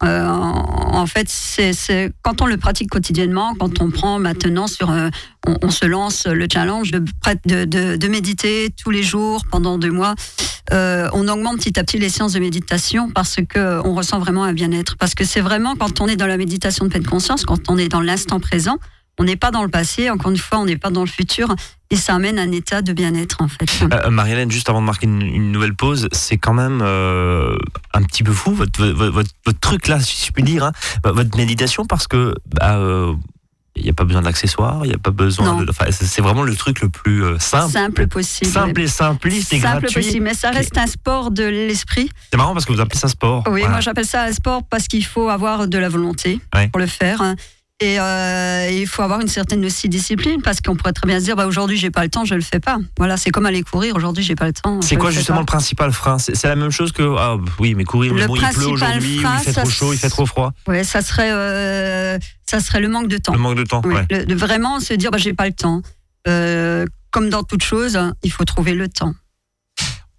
Euh, 0.04 0.28
en, 0.28 1.06
fait, 1.06 1.28
c'est 1.28 2.12
quand 2.22 2.40
on 2.40 2.46
le 2.46 2.56
pratique 2.56 2.88
quotidiennement, 2.88 3.54
quand 3.58 3.82
on 3.82 3.90
prend 3.90 4.20
maintenant 4.20 4.68
sur, 4.68 4.90
euh, 4.90 5.08
on, 5.46 5.70
se 5.70 5.86
lance 5.86 6.26
le 6.26 6.46
challenge 6.52 6.92
de, 6.92 7.02
de, 7.46 7.64
de, 7.64 7.96
de 7.96 8.08
méditer 8.08 8.68
tous 8.80 8.90
les 8.90 9.02
jours 9.02 9.42
pendant 9.50 9.76
deux 9.76 9.90
mois. 9.90 10.14
euh, 10.72 11.08
on 11.14 11.26
augmente 11.26 11.56
petit 11.58 11.78
à 11.80 11.84
petit 11.84 11.98
les 11.98 12.08
séances 12.08 12.34
de 12.34 12.38
méditation 12.38 13.10
parce 13.10 13.36
que 13.48 13.80
on 13.84 13.94
ressent 13.94 14.20
vraiment 14.20 14.44
un 14.44 14.52
bien-être. 14.52 14.96
Parce 14.98 15.14
que 15.14 15.24
c'est 15.24 15.40
vraiment 15.40 15.74
quand 15.74 16.00
on 16.00 16.06
est 16.06 16.16
dans 16.16 16.28
la 16.28 16.36
méditation 16.36 16.84
de 16.84 16.90
pleine 16.90 17.06
conscience, 17.06 17.44
quand 17.44 17.68
on 17.68 17.76
est 17.76 17.88
dans 17.88 18.00
l'instant 18.00 18.38
présent, 18.38 18.78
on 19.18 19.24
n'est 19.24 19.36
pas 19.36 19.50
dans 19.50 19.62
le 19.62 19.68
passé. 19.68 20.10
Encore 20.10 20.30
une 20.30 20.36
fois, 20.38 20.58
on 20.58 20.64
n'est 20.66 20.76
pas 20.76 20.90
dans 20.90 21.02
le 21.02 21.06
futur, 21.08 21.54
et 21.90 21.96
ça 21.96 22.14
amène 22.14 22.38
un 22.38 22.50
état 22.52 22.82
de 22.82 22.92
bien-être 22.92 23.42
en 23.42 23.48
fait. 23.48 23.68
Euh, 23.92 24.10
Marie-Hélène, 24.10 24.50
juste 24.50 24.68
avant 24.68 24.80
de 24.80 24.86
marquer 24.86 25.06
une, 25.06 25.22
une 25.22 25.52
nouvelle 25.52 25.74
pause, 25.74 26.08
c'est 26.12 26.36
quand 26.38 26.54
même 26.54 26.80
euh, 26.82 27.56
un 27.92 28.02
petit 28.02 28.22
peu 28.22 28.32
fou 28.32 28.52
votre, 28.54 28.84
votre, 28.86 29.12
votre- 29.12 29.30
votre 29.46 29.60
truc 29.60 29.88
là, 29.88 30.00
si 30.00 30.26
je 30.26 30.32
puis 30.32 30.42
dire, 30.42 30.64
hein, 30.64 30.72
votre 31.04 31.36
méditation, 31.36 31.84
parce 31.86 32.06
que 32.08 32.34
bah, 32.58 32.76
euh, 32.78 33.14
il 33.76 33.82
n'y 33.82 33.90
a 33.90 33.92
pas 33.92 34.04
besoin 34.04 34.22
d'accessoires, 34.22 34.84
il 34.84 34.88
n'y 34.90 34.94
a 34.94 34.98
pas 34.98 35.10
besoin 35.10 35.60
de. 35.60 35.68
enfin, 35.68 35.86
c'est 35.90 36.20
vraiment 36.22 36.44
le 36.44 36.54
truc 36.54 36.80
le 36.80 36.88
plus 36.90 37.24
euh, 37.24 37.38
simple, 37.40 37.72
Simple 37.72 38.06
possible. 38.06 38.50
simple 38.50 38.80
et 38.82 38.86
simpliste 38.86 39.52
et 39.52 39.58
Simple 39.60 39.80
gratuit. 39.80 40.00
possible, 40.00 40.24
mais 40.24 40.34
ça 40.34 40.50
reste 40.50 40.78
un 40.78 40.86
sport 40.86 41.32
de 41.32 41.42
l'esprit. 41.42 42.08
C'est 42.30 42.36
marrant 42.36 42.52
parce 42.52 42.64
que 42.66 42.72
vous 42.72 42.80
appelez 42.80 42.98
ça 43.00 43.08
sport. 43.08 43.42
Oui, 43.46 43.60
Voilà. 43.60 43.68
moi 43.70 43.80
j'appelle 43.80 44.06
ça 44.06 44.22
un 44.22 44.32
sport 44.32 44.62
parce 44.62 44.86
qu'il 44.86 45.04
faut 45.04 45.28
avoir 45.28 45.66
de 45.66 45.76
la 45.78 45.88
volonté 45.88 46.38
Ouais. 46.54 46.68
pour 46.68 46.78
le 46.78 46.86
faire. 46.86 47.20
Et 47.84 48.00
euh, 48.00 48.70
il 48.70 48.86
faut 48.86 49.02
avoir 49.02 49.20
une 49.20 49.28
certaine 49.28 49.62
aussi 49.62 49.90
discipline 49.90 50.40
parce 50.40 50.62
qu'on 50.62 50.74
pourrait 50.74 50.94
très 50.94 51.06
bien 51.06 51.20
se 51.20 51.24
dire 51.24 51.36
bah, 51.36 51.46
aujourd'hui 51.46 51.76
j'ai 51.76 51.90
pas 51.90 52.02
le 52.02 52.08
temps, 52.08 52.24
je 52.24 52.34
le 52.34 52.40
fais 52.40 52.58
pas. 52.58 52.78
Voilà, 52.96 53.18
c'est 53.18 53.28
comme 53.28 53.44
aller 53.44 53.62
courir, 53.62 53.94
aujourd'hui 53.94 54.24
j'ai 54.24 54.36
pas 54.36 54.46
le 54.46 54.54
temps. 54.54 54.80
C'est 54.80 54.96
quoi 54.96 55.10
justement 55.10 55.36
pas. 55.36 55.42
le 55.42 55.46
principal 55.46 55.92
frein? 55.92 56.16
C'est 56.18 56.44
la 56.44 56.56
même 56.56 56.70
chose 56.70 56.92
que 56.92 57.02
ah 57.18 57.36
oui 57.58 57.74
mais 57.74 57.84
courir 57.84 58.14
Le 58.14 58.20
mais 58.20 58.26
bon, 58.26 58.36
il 58.36 58.40
pleut 58.40 58.48
principal 58.48 58.72
aujourd'hui 58.72 59.20
il 59.22 59.38
fait 59.40 59.52
trop 59.52 59.68
chaud, 59.68 59.92
il 59.92 59.98
fait 59.98 60.08
trop 60.08 60.24
froid. 60.24 60.54
Ouais, 60.66 60.82
ça 60.82 61.02
serait, 61.02 61.30
euh, 61.30 62.18
ça 62.46 62.60
serait 62.60 62.80
le 62.80 62.88
manque 62.88 63.08
de 63.08 63.18
temps. 63.18 63.34
Le 63.34 63.38
manque 63.38 63.56
de 63.56 63.64
temps. 63.64 63.82
Oui, 63.84 63.96
ouais. 63.96 64.06
le- 64.08 64.24
de 64.24 64.34
vraiment 64.34 64.80
se 64.80 64.94
dire 64.94 65.10
bah, 65.10 65.18
j'ai 65.18 65.34
pas 65.34 65.46
le 65.46 65.52
temps. 65.52 65.82
Euh, 66.26 66.86
comme 67.10 67.28
dans 67.28 67.42
toute 67.42 67.62
chose, 67.62 67.98
il 68.22 68.32
faut 68.32 68.44
trouver 68.46 68.72
le 68.72 68.88
temps. 68.88 69.12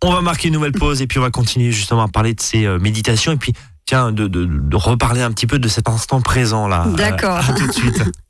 On 0.04 0.12
va 0.13 0.21
marquer 0.21 0.49
une 0.49 0.54
nouvelle 0.54 0.73
pause 0.73 1.01
et 1.01 1.08
puis 1.08 1.17
on 1.17 1.23
va 1.23 1.32
continuer 1.32 1.71
justement 1.71 2.04
à 2.04 2.08
parler 2.10 2.36
de 2.36 2.41
ces 2.41 2.67
méditations 2.78 3.32
et 3.32 3.38
puis 3.38 3.54
tiens 3.86 4.12
de, 4.12 4.28
de- 4.28 4.45
de 4.45 4.76
reparler 4.76 5.21
un 5.21 5.32
petit 5.32 5.48
peu 5.48 5.60
de 5.60 5.67
cet 5.67 5.89
instant 5.89 6.21
présent 6.21 6.67
là. 6.67 6.86
Euh, 6.88 6.95
D'accord. 6.95 7.38
à 7.38 7.54
tout 7.54 7.67
de 7.67 7.71
suite. 7.71 8.04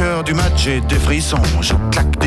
heures 0.00 0.24
du 0.24 0.34
match, 0.34 0.52
j'ai 0.64 0.80
des 0.80 0.98
frissons. 0.98 1.40
Je 1.60 1.74
claque 1.90 2.18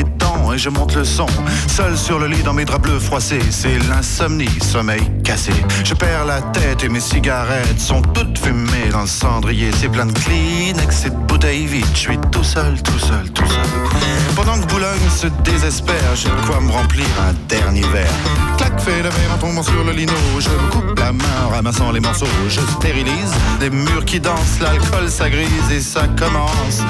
je 0.57 0.69
monte 0.69 0.95
le 0.95 1.03
son. 1.03 1.27
Seul 1.67 1.97
sur 1.97 2.19
le 2.19 2.27
lit 2.27 2.41
dans 2.43 2.53
mes 2.53 2.65
draps 2.65 2.81
bleus 2.81 2.99
froissés, 2.99 3.41
c'est 3.49 3.77
l'insomnie, 3.89 4.49
sommeil 4.61 5.01
cassé. 5.23 5.53
Je 5.83 5.93
perds 5.93 6.25
la 6.25 6.41
tête 6.41 6.83
et 6.83 6.89
mes 6.89 6.99
cigarettes 6.99 7.79
sont 7.79 8.01
toutes 8.01 8.37
fumées 8.37 8.89
dans 8.91 9.01
le 9.01 9.07
cendrier. 9.07 9.69
C'est 9.79 9.89
plein 9.89 10.05
de 10.05 10.13
Kleenex 10.13 11.05
et 11.05 11.09
de 11.09 11.15
bouteilles 11.15 11.65
vides. 11.65 11.85
Je 11.93 11.99
suis 11.99 12.17
tout 12.31 12.43
seul, 12.43 12.81
tout 12.81 12.99
seul, 12.99 13.29
tout 13.31 13.45
seul. 13.45 14.01
Pendant 14.35 14.59
que 14.59 14.67
Boulogne 14.67 15.09
se 15.15 15.27
désespère, 15.43 16.15
j'ai 16.15 16.29
de 16.29 16.45
quoi 16.45 16.59
me 16.59 16.71
remplir 16.71 17.05
un 17.27 17.33
dernier 17.47 17.85
verre. 17.87 18.13
Clac, 18.57 18.79
fait 18.79 18.97
le 19.03 19.09
verre 19.09 19.33
en 19.35 19.37
tombant 19.37 19.63
sur 19.63 19.83
le 19.83 19.91
lino. 19.91 20.13
Je 20.39 20.49
me 20.49 20.71
coupe 20.71 20.99
la 20.99 21.11
main 21.11 21.23
en 21.45 21.49
ramassant 21.49 21.91
les 21.91 21.99
morceaux. 21.99 22.25
Je 22.49 22.61
stérilise 22.77 23.33
des 23.59 23.69
murs 23.69 24.05
qui 24.05 24.19
dansent, 24.19 24.59
l'alcool 24.61 25.09
ça 25.09 25.29
grise 25.29 25.71
et 25.71 25.81
ça 25.81 26.07
commence. 26.17 26.83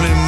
Les 0.00 0.27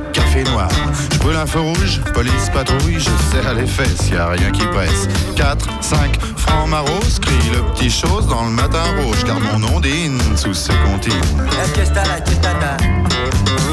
café 0.31 0.43
noir. 0.51 0.69
Je 1.11 1.17
brûle 1.19 1.35
un 1.35 1.45
feu 1.45 1.59
rouge, 1.59 2.01
police 2.13 2.49
patrouille, 2.53 2.99
je 2.99 3.09
serre 3.31 3.53
les 3.53 3.67
fesses, 3.67 4.09
y 4.09 4.15
a 4.15 4.29
rien 4.29 4.51
qui 4.51 4.65
presse. 4.67 5.07
4, 5.35 5.67
5, 5.81 6.19
francs 6.37 6.69
maros, 6.69 7.19
crie 7.21 7.51
le 7.51 7.61
petit 7.73 7.89
chose 7.89 8.27
dans 8.27 8.45
le 8.45 8.51
matin 8.51 8.83
rouge, 9.01 9.23
car 9.25 9.39
mon 9.39 9.75
ondine 9.75 10.19
sous 10.35 10.53
ce 10.53 10.71
comptine. 10.85 11.13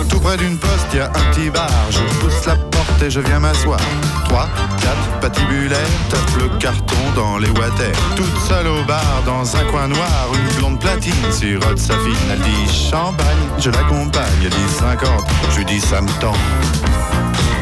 Tout 0.08 0.20
près 0.20 0.36
d'une 0.36 0.58
poste, 0.58 0.94
y 0.94 1.00
a 1.00 1.06
un 1.06 1.32
petit 1.32 1.50
bar. 1.50 1.70
Je 1.90 2.00
pousse 2.20 2.46
la 2.46 2.56
porte 2.56 3.02
et 3.02 3.10
je 3.10 3.20
viens 3.20 3.38
m'asseoir. 3.40 3.80
3, 4.28 4.48
4, 4.80 5.20
patibulaire, 5.20 5.78
tape 6.10 6.36
le 6.38 6.48
carton 6.58 6.96
dans 7.14 7.38
les 7.38 7.50
water. 7.50 7.92
Toute 8.16 8.38
seule 8.48 8.66
au 8.66 8.82
bar, 8.84 9.22
dans 9.24 9.56
un 9.56 9.64
coin 9.64 9.88
noir, 9.88 10.28
une 10.34 10.58
blonde 10.58 10.80
platine 10.80 11.14
sirote 11.30 11.78
sa 11.78 11.94
fine. 11.94 12.16
Elle 12.30 12.40
dit 12.40 12.68
champagne, 12.90 13.48
je 13.58 13.70
l'accompagne. 13.70 14.24
Elle 14.42 14.50
dit 14.50 14.68
50, 14.78 15.10
je 15.50 15.58
lui 15.58 15.64
dis 15.64 15.80
ça 15.80 16.00
me 16.00 16.10
tend. 16.20 16.34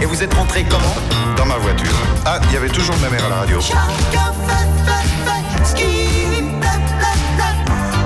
Et 0.00 0.06
vous 0.06 0.22
êtes 0.22 0.34
rentré 0.34 0.64
comment? 0.64 0.96
Dans 1.36 1.46
ma 1.46 1.56
voiture. 1.56 1.96
Ah, 2.24 2.38
il 2.48 2.54
y 2.54 2.56
avait 2.56 2.68
toujours 2.68 2.96
ma 2.98 3.08
mère 3.08 3.24
à 3.26 3.28
la 3.28 3.36
radio. 3.36 3.58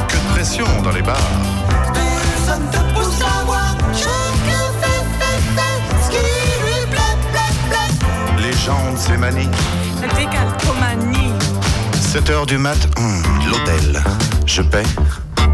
Que 0.09 0.16
de 0.16 0.33
pression 0.35 0.66
dans 0.83 0.92
les 0.92 1.03
bars. 1.03 1.16
De 8.66 8.99
ces 8.99 9.16
manies. 9.16 9.49
La 10.03 10.09
décalcomanie. 10.09 11.33
7 11.94 12.29
heures 12.29 12.46
du 12.46 12.59
mat, 12.59 12.77
hum, 12.99 13.23
l'hôtel. 13.46 14.03
Je 14.44 14.61
paie, 14.61 14.83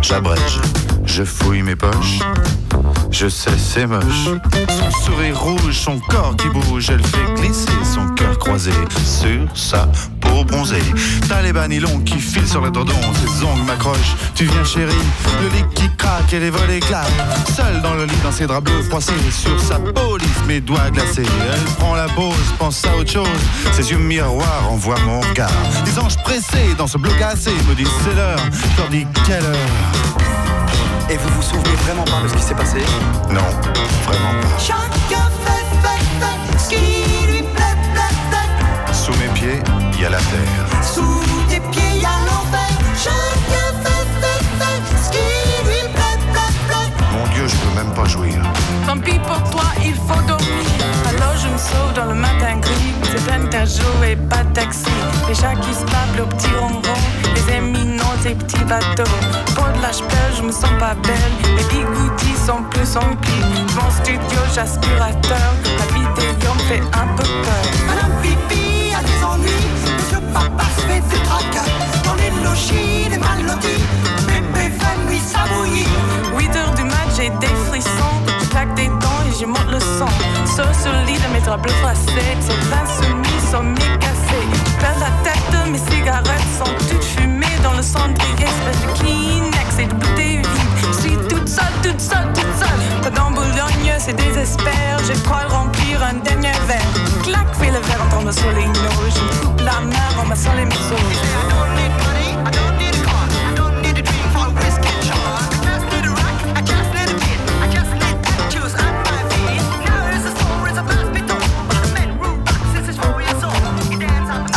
j'abrège, 0.03 0.61
je 1.05 1.23
fouille 1.23 1.63
mes 1.63 1.77
poches. 1.77 2.19
Je 3.13 3.29
sais, 3.29 3.57
c'est 3.57 3.87
moche. 3.87 4.29
Son 4.69 4.91
sourire 5.05 5.41
rouge, 5.41 5.79
son 5.79 6.01
corps 6.01 6.35
qui 6.37 6.49
bouge, 6.49 6.91
elle 6.91 7.05
fait 7.05 7.35
glisser 7.41 7.71
son 7.85 8.09
cœur 8.15 8.37
croisé 8.39 8.73
sur 9.05 9.57
sa 9.57 9.89
peau 10.37 10.45
bronzée. 10.45 10.83
T'as 11.29 11.41
les 11.43 11.53
bas 11.53 11.67
nylons 11.67 12.01
qui 12.01 12.19
filent 12.19 12.49
sur 12.49 12.61
le 12.61 12.71
dodon, 12.71 12.93
ses 13.15 13.45
ongles 13.45 13.63
m'accrochent. 13.63 14.17
Tu 14.35 14.45
viens, 14.45 14.65
chérie, 14.65 14.93
le 15.41 15.49
lit 15.49 15.65
qui 15.75 15.89
craque 15.97 16.33
et 16.33 16.41
les 16.41 16.51
volets 16.51 16.81
claquent. 16.81 17.07
Seule 17.57 17.81
dans 17.81 17.95
le 17.95 18.05
lit, 18.05 18.21
dans 18.23 18.33
ses 18.33 18.47
draps 18.47 18.65
bleus 18.65 18.83
froissés, 18.83 19.13
sur 19.31 19.59
sa 19.61 19.79
police, 19.79 20.29
mes 20.47 20.61
doigts 20.61 20.91
glacés. 20.91 21.23
Elle 21.53 21.75
prend 21.77 21.95
la 21.95 22.09
pause, 22.09 22.35
pense 22.59 22.85
à 22.85 22.97
autre 22.97 23.11
chose. 23.11 23.27
Ses 23.73 23.91
yeux 23.91 23.99
miroirs 23.99 24.71
envoient 24.71 25.01
mon 25.07 25.21
regard. 25.21 25.51
Des 25.85 25.99
anges 25.99 26.17
pressés 26.19 26.75
dans 26.77 26.87
ce 26.87 26.99
bleu 26.99 27.13
cassé 27.19 27.53
me 27.69 27.75
disent 27.75 27.89
c'est 28.05 28.15
l'heure. 28.15 28.41
Je 28.53 28.81
leur 28.81 28.91
dis 28.91 29.07
quelle 29.27 29.45
heure? 29.45 29.57
Et 31.09 31.17
vous 31.17 31.29
vous 31.37 31.43
souvenez 31.43 31.77
vraiment 31.87 32.05
pas 32.05 32.21
de 32.25 32.29
ce 32.29 32.35
qui 32.35 32.43
s'est 32.43 32.55
passé? 32.55 32.79
Non, 33.31 33.41
bateaux. 58.67 59.11
Pour 59.55 59.67
de 59.67 59.83
l'âge 59.83 60.03
je 60.37 60.43
me 60.43 60.53
sens 60.53 60.71
pas 60.79 60.95
belle. 61.03 61.35
Les 61.57 61.65
bigoudis 61.65 62.37
sont 62.47 62.63
plus 62.71 62.97
emplis. 62.97 63.45
Mon 63.75 63.91
studio, 63.91 64.41
j'aspirateur. 64.55 65.51
La 65.79 65.87
vidéo 65.95 66.55
me 66.55 66.63
fait 66.69 66.83
un 66.93 67.07
peu 67.17 67.25
peur. 67.45 67.65
Madame 67.87 68.13
Pipi 68.23 68.93
a 68.95 69.03
des 69.03 69.25
ennuis. 69.25 69.67
Monsieur 69.97 70.21
Papa 70.33 70.65
se 70.77 70.83
fait 70.83 71.01
des 71.01 71.23
tracas. 71.25 71.71
Dans 72.05 72.15
les 72.15 72.31
logis, 72.45 73.09
les 73.11 73.19
mal 73.19 73.43
lotis. 73.43 73.85
Bébé 74.27 74.71
fait 74.79 74.99
nuit, 75.09 75.21
ça 75.21 75.45
bouillit. 75.55 75.89
8 76.37 76.57
heures 76.57 76.75
du 76.75 76.85
mat, 76.85 77.09
j'ai 77.17 77.31
des 77.41 77.55
frissons. 77.69 78.17
Je 78.41 78.47
claque 78.49 78.75
des 78.75 78.89
dents 78.89 79.23
et 79.29 79.35
j'y 79.39 79.47
monte 79.47 79.71
le. 79.71 79.81
Sauf 79.81 80.73
sur 80.83 80.93
le 80.93 81.05
lit 81.07 81.19
de 81.19 81.29
mes 81.33 81.41
draps 81.41 81.63
bleus 81.63 81.75
froissés. 81.81 82.37
Ces 82.41 82.57
vins 82.71 82.87
soumis 82.87 83.41
sont 83.51 83.63
mi-cassés. 83.63 84.47
Je 84.53 84.81
perds 84.81 85.01
la 85.01 85.11
tête, 85.25 85.71
mes 85.71 85.79
cigarettes 85.79 86.51
sont 86.59 86.73
toutes 86.89 87.05
fumées 87.05 87.59
dans 87.63 87.75
le 87.75 87.83
cendrier. 87.83 88.46
Kleenex 88.99 89.79
et 89.79 89.87
de 89.87 89.95
bouteilles 89.95 90.39
vides. 90.39 90.93
Je 90.93 91.01
suis 91.01 91.17
toute 91.29 91.49
seule, 91.49 91.65
toute 91.83 92.01
seule, 92.01 92.33
toute 92.35 92.57
seule. 92.59 93.13
Dans 93.15 93.31
Boulogne, 93.31 93.95
c'est 93.99 94.15
désespère. 94.15 94.99
Je 95.07 95.19
crois 95.23 95.47
remplir 95.49 96.03
un 96.03 96.15
dernier 96.15 96.53
verre. 96.67 96.81
Clac, 97.23 97.47
fais 97.55 97.71
le 97.71 97.81
verre 97.81 98.03
en 98.07 98.17
tombant 98.17 98.33
sur 98.33 98.51
les 98.53 98.67
noix. 98.67 99.09
Je 99.09 99.41
coupe 99.41 99.61
la 99.61 99.81
main 99.81 100.21
en 100.21 100.27
massant 100.27 100.55
les 100.55 100.65
museaux. 100.65 100.77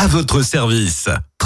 À 0.01 0.07
votre 0.07 0.41
service. 0.43 1.09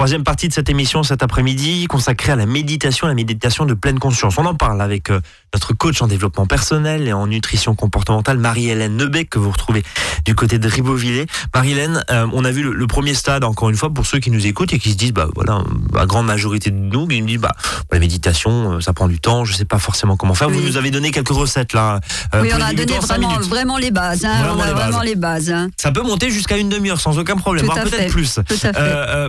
Troisième 0.00 0.24
partie 0.24 0.48
de 0.48 0.54
cette 0.54 0.70
émission 0.70 1.02
cet 1.02 1.22
après-midi 1.22 1.84
consacrée 1.86 2.32
à 2.32 2.36
la 2.36 2.46
méditation, 2.46 3.06
la 3.06 3.12
méditation 3.12 3.66
de 3.66 3.74
pleine 3.74 3.98
conscience. 3.98 4.38
On 4.38 4.46
en 4.46 4.54
parle 4.54 4.80
avec 4.80 5.10
euh, 5.10 5.20
notre 5.52 5.74
coach 5.74 6.00
en 6.00 6.06
développement 6.06 6.46
personnel 6.46 7.06
et 7.06 7.12
en 7.12 7.26
nutrition 7.26 7.74
comportementale, 7.74 8.38
Marie-Hélène 8.38 8.96
Nebec, 8.96 9.28
que 9.28 9.38
vous 9.38 9.50
retrouvez 9.50 9.82
du 10.24 10.34
côté 10.34 10.58
de 10.58 10.66
Ribeauvillé. 10.66 11.26
Marie-Hélène, 11.54 12.02
euh, 12.10 12.26
on 12.32 12.46
a 12.46 12.50
vu 12.50 12.62
le, 12.62 12.72
le 12.72 12.86
premier 12.86 13.12
stade, 13.12 13.44
encore 13.44 13.68
une 13.68 13.76
fois, 13.76 13.92
pour 13.92 14.06
ceux 14.06 14.20
qui 14.20 14.30
nous 14.30 14.46
écoutent 14.46 14.72
et 14.72 14.78
qui 14.78 14.90
se 14.92 14.96
disent, 14.96 15.12
bah 15.12 15.28
voilà, 15.34 15.62
la 15.92 16.06
grande 16.06 16.24
majorité 16.24 16.70
de 16.70 16.76
nous, 16.76 17.06
qui 17.06 17.20
nous 17.20 17.26
disent, 17.26 17.36
bah 17.40 17.52
la 17.92 17.98
méditation, 17.98 18.76
euh, 18.76 18.80
ça 18.80 18.94
prend 18.94 19.06
du 19.06 19.20
temps, 19.20 19.44
je 19.44 19.52
sais 19.52 19.66
pas 19.66 19.78
forcément 19.78 20.16
comment 20.16 20.32
faire. 20.32 20.48
Vous 20.48 20.62
nous 20.62 20.78
avez 20.78 20.90
donné 20.90 21.10
quelques 21.10 21.28
recettes 21.28 21.74
là. 21.74 22.00
euh, 22.34 22.40
oui, 22.40 22.48
on 22.56 22.62
a 22.62 22.72
donné 22.72 22.98
vraiment, 23.00 23.38
vraiment 23.40 23.76
les 23.76 23.90
bases. 23.90 24.24
Hein, 24.24 24.44
Vraiment 24.44 24.60
on 24.60 24.62
a 24.62 24.66
les 24.68 24.72
bases. 24.72 24.82
vraiment 24.84 25.02
les 25.02 25.14
bases. 25.16 25.50
hein. 25.50 25.68
Ça 25.76 25.92
peut 25.92 26.00
monter 26.02 26.30
jusqu'à 26.30 26.56
une 26.56 26.70
demi-heure 26.70 26.98
sans 27.02 27.18
aucun 27.18 27.36
problème, 27.36 27.66
voire 27.66 27.76
à 27.76 27.82
peut-être 27.82 28.10
plus. 28.10 28.36
Tout 28.48 28.54
à 28.62 28.72
fait. 28.72 28.76
Euh, 28.78 29.28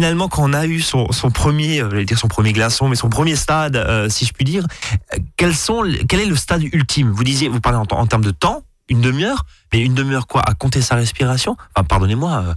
finalement, 0.00 0.28
quand 0.28 0.42
on 0.48 0.54
a 0.54 0.64
eu 0.66 0.80
son, 0.80 1.12
son 1.12 1.30
premier, 1.30 1.82
euh, 1.82 1.90
j'allais 1.90 2.06
dire 2.06 2.18
son 2.18 2.26
premier 2.28 2.54
glaçon, 2.54 2.88
mais 2.88 2.96
son 2.96 3.10
premier 3.10 3.36
stade, 3.36 3.76
euh, 3.76 4.08
si 4.08 4.24
je 4.24 4.32
puis 4.32 4.46
dire, 4.46 4.64
euh, 5.12 5.18
quels 5.36 5.54
sont, 5.54 5.82
les- 5.82 6.06
quel 6.06 6.20
est 6.20 6.24
le 6.26 6.36
stade 6.36 6.62
ultime? 6.62 7.10
Vous 7.10 7.22
disiez, 7.22 7.50
vous 7.50 7.60
parlez 7.60 7.76
en, 7.76 7.84
en 7.94 8.06
termes 8.06 8.24
de 8.24 8.30
temps, 8.30 8.62
une 8.88 9.02
demi-heure, 9.02 9.44
mais 9.74 9.80
une 9.80 9.92
demi-heure 9.92 10.26
quoi 10.26 10.40
À 10.46 10.54
compter 10.54 10.80
sa 10.80 10.94
respiration? 10.94 11.54
Enfin, 11.76 11.84
pardonnez-moi. 11.86 12.44
euh, 12.46 12.54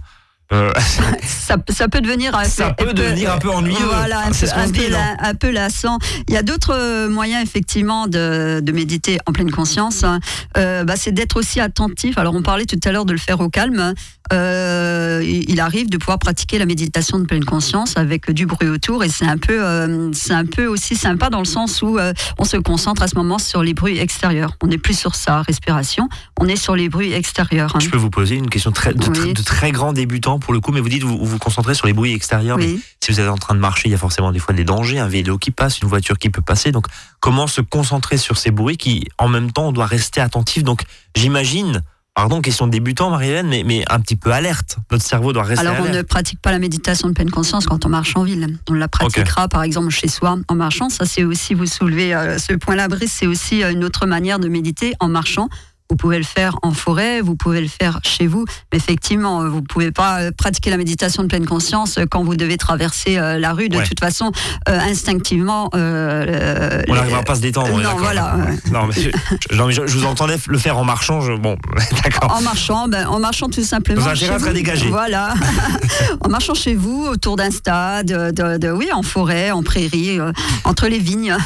euh, 0.52 0.72
ça, 1.22 1.56
ça 1.68 1.88
peut 1.88 2.00
devenir 2.00 2.34
un 2.34 2.44
Ça 2.44 2.70
peu- 2.72 2.86
peut 2.86 2.94
devenir 2.94 3.32
un 3.32 3.38
peu 3.38 3.50
ennuyeux. 3.50 3.76
Voilà, 3.84 4.20
un, 4.20 4.30
peu, 4.30 4.46
qu'on 4.46 4.58
un 4.58 4.66
peu 4.66 4.72
dit, 4.72 4.90
non 4.90 4.98
la- 4.98 5.16
un 5.28 5.34
peu 5.34 5.50
lassant. 5.50 5.98
Il 6.28 6.32
y 6.34 6.38
a 6.38 6.42
d'autres 6.42 7.08
moyens 7.08 7.42
effectivement 7.42 8.06
de, 8.06 8.60
de 8.62 8.72
méditer 8.72 9.18
en 9.26 9.32
pleine 9.32 9.50
conscience. 9.50 10.02
hein. 10.02 10.18
Euh, 10.56 10.84
bah, 10.84 10.94
c'est 10.96 11.12
d'être 11.12 11.36
aussi 11.36 11.60
attentif. 11.60 12.16
Alors 12.16 12.34
on 12.34 12.42
parlait 12.42 12.64
tout 12.66 12.80
à 12.84 12.90
l'heure 12.92 13.04
de 13.04 13.12
le 13.12 13.18
faire 13.18 13.40
au 13.40 13.50
calme. 13.50 13.92
Euh, 14.32 15.22
il 15.24 15.60
arrive 15.60 15.90
de 15.90 15.96
pouvoir 15.98 16.18
pratiquer 16.18 16.58
la 16.58 16.66
méditation 16.66 17.18
de 17.18 17.24
pleine 17.24 17.44
conscience 17.44 17.96
avec 17.96 18.30
du 18.30 18.46
bruit 18.46 18.68
autour 18.68 19.04
et 19.04 19.08
c'est 19.08 19.26
un 19.26 19.36
peu, 19.36 19.62
euh, 19.62 20.10
c'est 20.12 20.32
un 20.32 20.46
peu 20.46 20.66
aussi 20.66 20.96
sympa 20.96 21.28
dans 21.30 21.40
le 21.40 21.44
sens 21.44 21.82
où 21.82 21.98
euh, 21.98 22.12
on 22.38 22.44
se 22.44 22.56
concentre 22.56 23.02
à 23.02 23.08
ce 23.08 23.16
moment 23.16 23.38
sur 23.38 23.62
les 23.62 23.74
bruits 23.74 23.98
extérieurs. 23.98 24.56
On 24.62 24.66
n'est 24.68 24.78
plus 24.78 24.98
sur 24.98 25.14
sa 25.14 25.42
respiration, 25.42 26.08
on 26.40 26.46
est 26.48 26.56
sur 26.56 26.74
les 26.74 26.88
bruits 26.88 27.12
extérieurs. 27.12 27.72
hein. 27.76 27.80
Je 27.80 27.88
peux 27.90 27.98
vous 27.98 28.10
poser 28.10 28.36
une 28.36 28.48
question 28.48 28.72
très, 28.72 28.94
de, 28.94 29.04
Oui. 29.06 29.12
très- 29.12 29.32
de 29.34 29.42
très 29.42 29.72
grand 29.72 29.92
débutant 29.92 30.38
pour 30.38 30.52
le 30.54 30.60
coup, 30.60 30.72
mais 30.72 30.80
vous 30.80 30.88
dites 30.88 31.02
vous 31.02 31.18
vous, 31.18 31.26
vous 31.26 31.38
concentrez 31.38 31.74
sur 31.74 31.86
les 31.86 31.92
bruits 31.92 32.12
extérieurs. 32.14 32.56
mais 32.58 32.76
si 33.02 33.12
vous 33.12 33.20
êtes 33.20 33.28
en 33.28 33.36
train 33.36 33.54
de 33.54 33.60
marcher, 33.60 33.88
il 33.88 33.92
y 33.92 33.94
a 33.94 33.98
forcément 33.98 34.32
des 34.32 34.38
fois 34.38 34.54
des 34.54 34.64
dangers, 34.64 34.98
un 34.98 35.08
vélo 35.08 35.36
qui 35.38 35.50
passe, 35.50 35.80
une 35.80 35.88
voiture 35.88 36.18
qui 36.18 36.30
peut 36.30 36.40
passer. 36.42 36.72
Donc, 36.72 36.86
comment 37.20 37.46
se 37.46 37.60
concentrer 37.60 38.16
sur 38.16 38.38
ces 38.38 38.50
bruits 38.50 38.76
qui, 38.78 39.04
en 39.18 39.28
même 39.28 39.52
temps, 39.52 39.68
on 39.68 39.72
doit 39.72 39.86
rester 39.86 40.20
attentif? 40.22 40.62
Donc, 40.64 40.82
j'imagine, 41.14 41.82
pardon, 42.14 42.40
question 42.40 42.66
de 42.66 42.72
débutant, 42.72 43.10
Marie-Hélène, 43.10 43.48
mais, 43.48 43.62
mais 43.64 43.84
un 43.90 44.00
petit 44.00 44.16
peu 44.16 44.32
alerte. 44.32 44.78
Notre 44.90 45.04
cerveau 45.04 45.32
doit 45.32 45.42
rester 45.42 45.66
Alors, 45.66 45.84
on 45.86 45.92
ne 45.92 46.02
pratique 46.02 46.40
pas 46.40 46.52
la 46.52 46.58
méditation 46.58 47.08
de 47.08 47.12
pleine 47.12 47.30
conscience 47.30 47.66
quand 47.66 47.84
on 47.84 47.88
marche 47.88 48.16
en 48.16 48.22
ville. 48.22 48.58
On 48.68 48.74
la 48.74 48.88
pratiquera, 48.88 49.48
par 49.48 49.62
exemple, 49.62 49.90
chez 49.90 50.08
soi 50.08 50.38
en 50.48 50.54
marchant. 50.54 50.88
Ça, 50.88 51.04
c'est 51.04 51.24
aussi, 51.24 51.54
vous 51.54 51.66
soulevez 51.66 52.14
euh, 52.14 52.38
ce 52.38 52.54
point-là, 52.54 52.88
Brice, 52.88 53.12
c'est 53.12 53.26
aussi 53.26 53.62
euh, 53.62 53.72
une 53.72 53.84
autre 53.84 54.06
manière 54.06 54.38
de 54.38 54.48
méditer 54.48 54.94
en 55.00 55.08
marchant. 55.08 55.48
Vous 55.90 55.96
pouvez 55.96 56.16
le 56.16 56.24
faire 56.24 56.56
en 56.62 56.72
forêt, 56.72 57.20
vous 57.20 57.36
pouvez 57.36 57.60
le 57.60 57.68
faire 57.68 58.00
chez 58.02 58.26
vous. 58.26 58.46
Mais 58.72 58.78
effectivement, 58.78 59.42
euh, 59.42 59.48
vous 59.50 59.60
pouvez 59.60 59.92
pas 59.92 60.22
euh, 60.22 60.30
pratiquer 60.36 60.70
la 60.70 60.78
méditation 60.78 61.22
de 61.22 61.28
pleine 61.28 61.44
conscience 61.44 61.98
euh, 61.98 62.06
quand 62.10 62.24
vous 62.24 62.36
devez 62.36 62.56
traverser 62.56 63.16
la 63.16 63.52
rue. 63.52 63.68
De 63.68 63.76
Ouais. 63.76 63.84
toute 63.86 64.00
façon, 64.00 64.32
euh, 64.68 64.78
instinctivement, 64.80 65.68
euh, 65.74 66.82
On 66.88 66.94
n'arrivera 66.94 67.22
pas 67.22 67.32
à 67.32 67.36
se 67.36 67.40
détendre. 67.42 67.68
on 67.72 67.78
non, 67.78 67.96
voilà. 67.98 68.36
Non, 68.72 68.86
mais, 68.86 68.94
je, 68.94 69.54
non, 69.56 69.66
mais 69.66 69.72
je, 69.74 69.86
je 69.86 69.98
vous 69.98 70.06
entendais 70.06 70.36
le 70.48 70.58
faire 70.58 70.78
en 70.78 70.84
marchant. 70.84 71.20
Je, 71.20 71.32
bon, 71.34 71.56
d'accord. 72.02 72.34
En 72.34 72.40
marchant, 72.40 72.88
ben, 72.88 73.06
en 73.06 73.20
marchant 73.20 73.48
tout 73.48 73.62
simplement. 73.62 74.00
Dans 74.02 74.08
un 74.08 74.14
terrain 74.14 74.52
dégagé. 74.52 74.88
Voilà. 74.88 75.34
en 76.20 76.28
marchant 76.30 76.54
chez 76.54 76.74
vous, 76.74 77.04
autour 77.06 77.36
d'un 77.36 77.50
stade, 77.50 78.06
de, 78.06 78.56
de- 78.56 78.70
oui, 78.70 78.88
en 78.94 79.02
forêt, 79.02 79.50
en 79.50 79.62
prairie, 79.62 80.18
euh, 80.18 80.32
entre 80.64 80.86
les 80.88 80.98
vignes. 80.98 81.36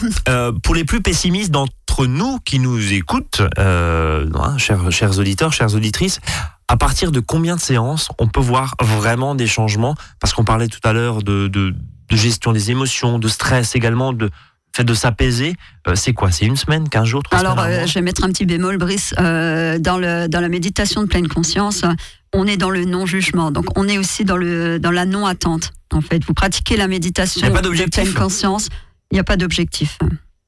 Pour 0.62 0.76
les 0.76 0.84
plus 0.84 1.00
pessimistes 1.02 1.50
d'entre 1.50 1.74
nous 2.06 2.38
qui 2.44 2.60
nous 2.60 2.92
écoutent, 2.92 3.42
euh, 3.58 4.27
hein, 4.36 4.58
chers, 4.58 4.90
chers 4.90 5.18
auditeurs, 5.18 5.52
chères 5.52 5.74
auditrices, 5.74 6.20
à 6.68 6.76
partir 6.76 7.12
de 7.12 7.20
combien 7.20 7.56
de 7.56 7.60
séances 7.60 8.08
on 8.18 8.28
peut 8.28 8.40
voir 8.40 8.74
vraiment 8.80 9.34
des 9.34 9.46
changements? 9.46 9.94
Parce 10.20 10.32
qu'on 10.32 10.44
parlait 10.44 10.68
tout 10.68 10.80
à 10.84 10.92
l'heure 10.92 11.22
de, 11.22 11.48
de, 11.48 11.74
de 12.08 12.16
gestion 12.16 12.52
des 12.52 12.70
émotions, 12.70 13.18
de 13.18 13.28
stress 13.28 13.74
également, 13.74 14.12
de 14.12 14.30
fait 14.76 14.84
de 14.84 14.94
s'apaiser. 14.94 15.54
Euh, 15.86 15.94
c'est 15.94 16.12
quoi? 16.12 16.30
C'est 16.30 16.46
une 16.46 16.56
semaine, 16.56 16.88
15 16.88 17.04
jours, 17.04 17.22
trois 17.22 17.38
Alors, 17.38 17.58
euh, 17.58 17.86
je 17.86 17.94
vais 17.94 18.02
mettre 18.02 18.24
un 18.24 18.28
petit 18.28 18.46
bémol, 18.46 18.78
Brice. 18.78 19.14
Euh, 19.18 19.78
dans, 19.78 19.98
le, 19.98 20.28
dans 20.28 20.40
la 20.40 20.48
méditation 20.48 21.02
de 21.02 21.08
pleine 21.08 21.28
conscience, 21.28 21.84
on 22.32 22.46
est 22.46 22.56
dans 22.56 22.70
le 22.70 22.84
non-jugement. 22.84 23.50
Donc, 23.50 23.66
on 23.76 23.88
est 23.88 23.98
aussi 23.98 24.24
dans, 24.24 24.36
le, 24.36 24.78
dans 24.78 24.90
la 24.90 25.04
non-attente. 25.04 25.72
En 25.92 26.00
fait, 26.00 26.24
vous 26.24 26.34
pratiquez 26.34 26.76
la 26.76 26.86
méditation 26.86 27.48
de 27.48 27.90
pleine 27.90 28.14
conscience. 28.14 28.68
Il 29.10 29.14
n'y 29.14 29.20
a 29.20 29.24
pas 29.24 29.36
d'objectif. 29.36 29.98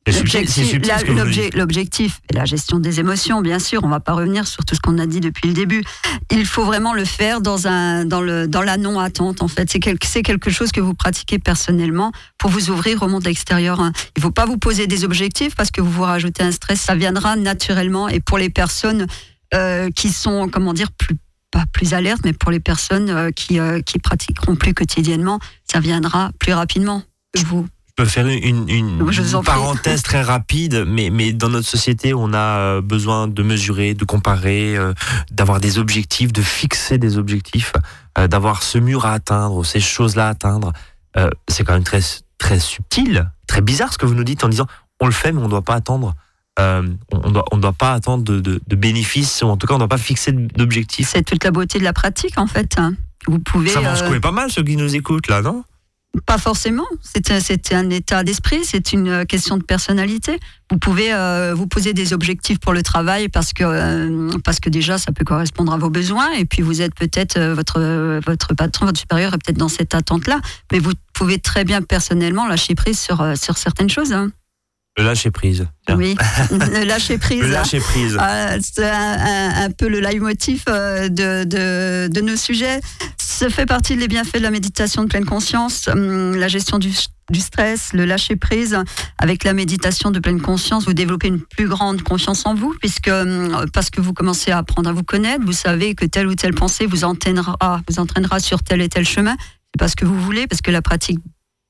L'objectif- 0.06 0.66
subtil 0.70 0.88
la- 0.88 2.44
gestion 2.46 2.78
des 2.78 3.00
émotions, 3.00 3.42
bien 3.42 3.58
sûr. 3.58 3.84
On 3.84 3.86
ne 3.86 3.92
va 3.92 4.00
pas 4.00 4.14
revenir 4.14 4.46
sur 4.46 4.64
tout 4.64 4.74
ce 4.74 4.80
qu'on 4.80 4.98
a 4.98 5.06
dit 5.06 5.20
depuis 5.20 5.48
le 5.48 5.54
début. 5.54 5.84
Il 6.30 6.46
faut 6.46 6.64
vraiment 6.64 6.94
le 6.94 7.04
faire 7.04 7.40
dans, 7.40 7.66
un, 7.66 8.04
dans, 8.06 8.20
le, 8.20 8.48
dans 8.48 8.62
la 8.62 8.76
non-attente, 8.78 9.42
en 9.42 9.48
fait. 9.48 9.70
C'est 9.70 9.78
quelque, 9.78 10.50
chose 10.50 10.72
que 10.72 10.80
vous 10.80 10.94
pratiquez 10.94 11.38
personnellement 11.38 12.12
pour 12.38 12.50
vous 12.50 12.70
ouvrir 12.70 13.02
au 13.02 13.08
monde 13.08 13.26
extérieur. 13.26 13.80
hein. 13.80 13.92
Il 14.16 14.20
ne 14.20 14.22
faut 14.22 14.30
pas 14.30 14.46
vous 14.46 14.56
poser 14.58 14.86
des 14.86 15.04
objectifs 15.04 15.54
parce 15.54 15.70
que 15.70 15.80
vous 15.80 15.90
vous 15.90 16.02
rajoutez 16.02 16.42
un 16.42 16.52
stress. 16.52 16.80
Ça 16.80 16.94
viendra 16.94 17.36
naturellement. 17.36 18.08
Et 18.08 18.20
pour 18.20 18.38
les 18.38 18.48
personnes 18.50 19.06
euh, 19.54 19.90
qui 19.94 20.08
sont, 20.10 20.48
comment 20.48 20.72
dire, 20.72 20.90
plus 20.92 21.16
pas 21.52 21.64
plus 21.72 21.94
alertes, 21.94 22.20
mais 22.24 22.32
pour 22.32 22.52
les 22.52 22.60
personnes 22.60 23.10
euh, 23.10 23.30
qui, 23.32 23.58
euh, 23.58 23.80
qui 23.82 23.98
pratiqueront 23.98 24.54
plus 24.54 24.72
quotidiennement, 24.72 25.40
ça 25.70 25.80
viendra 25.80 26.30
plus 26.38 26.52
rapidement. 26.52 27.02
Vous, 27.44 27.66
peux 28.02 28.08
faire 28.08 28.26
une, 28.26 29.04
parenthèse 29.44 30.02
très 30.02 30.22
rapide, 30.22 30.84
mais, 30.86 31.10
mais 31.10 31.32
dans 31.32 31.48
notre 31.48 31.68
société, 31.68 32.14
on 32.14 32.32
a 32.32 32.58
euh, 32.58 32.80
besoin 32.80 33.28
de 33.28 33.42
mesurer, 33.42 33.94
de 33.94 34.04
comparer, 34.04 34.76
euh, 34.76 34.92
d'avoir 35.30 35.60
des 35.60 35.78
objectifs, 35.78 36.32
de 36.32 36.42
fixer 36.42 36.98
des 36.98 37.18
objectifs, 37.18 37.72
euh, 38.18 38.26
d'avoir 38.26 38.62
ce 38.62 38.78
mur 38.78 39.04
à 39.06 39.12
atteindre, 39.12 39.64
ces 39.64 39.80
choses-là 39.80 40.28
à 40.28 40.30
atteindre. 40.30 40.72
Euh, 41.16 41.28
c'est 41.48 41.64
quand 41.64 41.74
même 41.74 41.84
très, 41.84 42.00
très 42.38 42.58
subtil, 42.60 43.30
très 43.46 43.60
bizarre 43.60 43.92
ce 43.92 43.98
que 43.98 44.06
vous 44.06 44.14
nous 44.14 44.24
dites 44.24 44.44
en 44.44 44.48
disant 44.48 44.66
on 45.00 45.06
le 45.06 45.12
fait, 45.12 45.32
mais 45.32 45.40
on 45.40 45.44
ne 45.44 45.50
doit 45.50 45.62
pas 45.62 45.74
attendre. 45.74 46.14
euh, 46.58 46.82
on 47.12 47.28
ne 47.28 47.32
doit, 47.34 47.44
on 47.52 47.56
doit 47.58 47.72
pas 47.72 47.92
attendre 47.92 48.22
de, 48.24 48.40
de, 48.40 48.60
de 48.66 48.76
bénéfices, 48.76 49.42
ou 49.42 49.46
en 49.46 49.56
tout 49.56 49.66
cas, 49.66 49.74
on 49.74 49.76
ne 49.78 49.80
doit 49.80 49.88
pas 49.88 49.98
fixer 49.98 50.32
d'objectifs. 50.32 51.08
c'est 51.12 51.22
toute 51.22 51.44
la 51.44 51.50
beauté 51.50 51.78
de 51.78 51.84
la 51.84 51.92
pratique, 51.92 52.38
en 52.38 52.46
fait. 52.46 52.74
hein. 52.78 52.94
Vous 53.26 53.38
pouvez. 53.38 53.70
Ça 53.70 53.80
va 53.80 53.92
en 53.92 54.12
euh, 54.12 54.20
pas 54.20 54.32
mal 54.32 54.50
ceux 54.50 54.62
qui 54.62 54.76
nous 54.76 54.94
écoutent 54.96 55.28
là, 55.28 55.42
non? 55.42 55.64
Pas 56.27 56.38
forcément. 56.38 56.87
C'est 57.03 57.73
un, 57.73 57.88
état 57.90 58.25
d'esprit, 58.25 58.64
c'est 58.64 58.92
une 58.92 59.09
euh, 59.09 59.25
question 59.25 59.57
de 59.57 59.62
personnalité. 59.62 60.40
Vous 60.70 60.77
pouvez 60.77 61.12
euh, 61.12 61.55
vous 61.55 61.68
poser 61.68 61.92
des 61.92 62.12
objectifs 62.12 62.59
pour 62.59 62.73
le 62.73 62.83
travail 62.83 63.29
parce 63.29 63.53
que, 63.53 63.62
euh, 63.62 64.31
parce 64.44 64.59
que 64.59 64.68
déjà, 64.70 64.99
ça 64.99 65.12
peut 65.12 65.25
correspondre 65.25 65.73
à 65.73 65.77
vos 65.77 65.88
besoins. 65.88 66.33
Et 66.33 66.44
puis, 66.44 66.62
vous 66.62 66.83
êtes 66.83 66.96
peut-être, 66.96 67.38
votre, 67.38 68.20
votre 68.27 68.55
patron, 68.55 68.87
votre 68.87 68.99
supérieur 68.99 69.35
est 69.35 69.38
peut-être 69.38 69.59
dans 69.59 69.68
cette 69.68 69.94
attente-là. 69.94 70.40
Mais 70.73 70.81
vous 70.81 70.92
pouvez 71.12 71.38
très 71.38 71.64
bien 71.64 71.81
personnellement 71.81 72.46
lâcher 72.49 72.75
prise 72.75 72.99
sur, 72.99 73.25
sur 73.37 73.57
certaines 73.57 73.90
choses. 73.90 74.12
hein. 74.12 74.31
Le 74.98 75.05
lâcher 75.05 75.31
prise. 75.31 75.66
Tiens. 75.87 75.96
Oui, 75.96 76.16
le 76.50 76.85
lâcher 76.85 77.16
prise. 77.16 77.40
Le 77.42 77.48
lâcher 77.48 77.79
prise. 77.81 78.16
Ah, 78.18 78.57
c'est 78.61 78.85
un, 78.85 78.92
un- 78.92 79.64
un 79.66 79.70
peu 79.70 79.88
le 79.88 80.00
leitmotiv 80.00 80.64
euh, 80.68 81.09
de, 81.09 81.44
de, 81.44 82.09
de 82.12 82.20
nos 82.20 82.37
sujets. 82.37 82.81
Ça 83.16 83.48
fait 83.48 83.66
partie 83.66 83.96
des 83.96 84.09
bienfaits 84.09 84.37
de 84.38 84.42
la 84.42 84.50
méditation 84.50 85.03
de 85.05 85.09
pleine 85.09 85.24
conscience, 85.24 85.87
hum, 85.88 86.35
la 86.37 86.48
gestion 86.48 86.79
du, 86.79 86.92
du 87.31 87.40
stress, 87.40 87.92
le 87.94 88.05
lâcher 88.05 88.37
prise. 88.37 88.76
Avec 89.18 89.44
la 89.44 89.55
méditation 89.55 90.11
de 90.11 90.18
pleine 90.18 90.40
conscience, 90.42 90.85
vous 90.85 90.92
développez 90.92 91.29
une 91.29 91.40
plus 91.40 91.68
grande 91.68 92.03
confiance 92.03 92.44
en 92.44 92.55
vous, 92.55 92.74
puisque 92.81 93.09
hum, 93.09 93.64
parce 93.72 93.88
que 93.90 94.00
vous 94.03 94.12
commencez 94.12 94.50
à 94.50 94.59
apprendre 94.59 94.90
à 94.90 94.92
vous 94.92 95.05
connaître, 95.05 95.44
vous 95.44 95.53
savez 95.53 95.94
que 95.94 96.05
telle 96.05 96.26
ou 96.26 96.35
telle 96.35 96.53
pensée 96.55 96.85
vous 96.87 97.05
entraînera, 97.05 97.81
vous 97.88 97.98
entraînera 98.00 98.40
sur 98.40 98.62
tel 98.62 98.83
et 98.83 98.88
tel 98.88 99.07
chemin. 99.07 99.37
C'est 99.38 99.79
parce 99.79 99.94
que 99.94 100.05
vous 100.05 100.20
voulez, 100.20 100.46
parce 100.48 100.61
que 100.61 100.72
la 100.72 100.83
pratique 100.83 101.20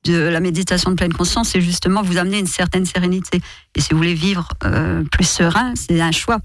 de 0.04 0.16
la 0.16 0.40
méditation 0.40 0.90
de 0.90 0.96
pleine 0.96 1.12
conscience, 1.12 1.50
c'est 1.50 1.60
justement 1.60 2.02
vous 2.02 2.16
amener 2.18 2.38
une 2.38 2.46
certaine 2.46 2.86
sérénité. 2.86 3.40
Et 3.74 3.80
si 3.80 3.90
vous 3.90 3.98
voulez 3.98 4.14
vivre 4.14 4.48
euh, 4.64 5.02
plus 5.10 5.28
serein, 5.28 5.74
c'est 5.76 6.00
un 6.00 6.12
choix. 6.12 6.38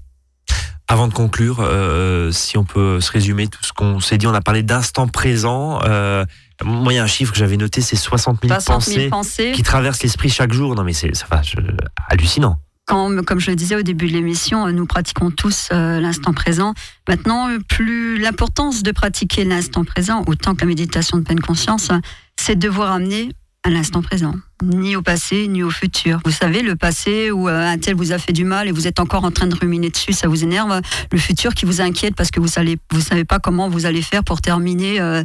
Avant 0.88 1.08
de 1.08 1.12
conclure, 1.12 1.58
euh, 1.60 2.30
si 2.30 2.56
on 2.56 2.64
peut 2.64 3.00
se 3.00 3.10
résumer 3.10 3.48
tout 3.48 3.64
ce 3.64 3.72
qu'on 3.72 3.98
s'est 3.98 4.18
dit, 4.18 4.26
on 4.28 4.34
a 4.34 4.40
parlé 4.40 4.62
d'instant 4.62 5.08
présent. 5.08 5.80
Euh, 5.82 6.24
moi, 6.64 6.92
il 6.92 6.96
y 6.96 6.98
a 6.98 7.02
un 7.02 7.08
chiffre 7.08 7.32
que 7.32 7.38
j'avais 7.38 7.56
noté, 7.56 7.80
c'est 7.80 7.96
60 7.96 8.38
000 8.42 8.54
60 8.54 8.76
pensées 8.76 8.94
000 8.94 9.10
pensées. 9.10 9.52
qui 9.52 9.64
traversent 9.64 10.02
l'esprit 10.02 10.28
chaque 10.28 10.52
jour. 10.52 10.76
Non, 10.76 10.84
mais 10.84 10.92
c'est 10.92 11.10
hallucinant. 12.08 12.60
Quand, 12.86 13.24
comme 13.24 13.40
je 13.40 13.50
le 13.50 13.56
disais 13.56 13.74
au 13.74 13.82
début 13.82 14.06
de 14.06 14.12
l'émission, 14.12 14.70
nous 14.70 14.86
pratiquons 14.86 15.32
tous 15.32 15.70
euh, 15.72 15.98
l'instant 15.98 16.32
présent. 16.32 16.72
Maintenant, 17.08 17.48
plus 17.68 18.18
l'importance 18.18 18.84
de 18.84 18.92
pratiquer 18.92 19.44
l'instant 19.44 19.84
présent, 19.84 20.22
autant 20.28 20.54
que 20.54 20.60
la 20.60 20.68
méditation 20.68 21.18
de 21.18 21.24
pleine 21.24 21.40
conscience, 21.40 21.90
c'est 22.36 22.56
de 22.56 22.68
vous 22.68 22.82
ramener 22.82 23.30
à 23.66 23.68
l'instant 23.68 24.00
présent, 24.00 24.32
ni 24.62 24.94
au 24.94 25.02
passé, 25.02 25.48
ni 25.48 25.64
au 25.64 25.70
futur. 25.70 26.20
Vous 26.24 26.30
savez, 26.30 26.62
le 26.62 26.76
passé 26.76 27.32
où 27.32 27.48
euh, 27.48 27.66
un 27.66 27.78
tel 27.78 27.96
vous 27.96 28.12
a 28.12 28.18
fait 28.18 28.32
du 28.32 28.44
mal 28.44 28.68
et 28.68 28.70
vous 28.70 28.86
êtes 28.86 29.00
encore 29.00 29.24
en 29.24 29.32
train 29.32 29.48
de 29.48 29.56
ruminer 29.56 29.90
dessus, 29.90 30.12
ça 30.12 30.28
vous 30.28 30.44
énerve. 30.44 30.80
Le 31.10 31.18
futur 31.18 31.52
qui 31.52 31.66
vous 31.66 31.80
inquiète 31.80 32.14
parce 32.14 32.30
que 32.30 32.38
vous 32.38 32.46
savez, 32.46 32.78
vous 32.92 33.00
savez 33.00 33.24
pas 33.24 33.40
comment 33.40 33.68
vous 33.68 33.84
allez 33.84 34.02
faire 34.02 34.22
pour 34.22 34.40
terminer 34.40 35.00
euh, 35.00 35.24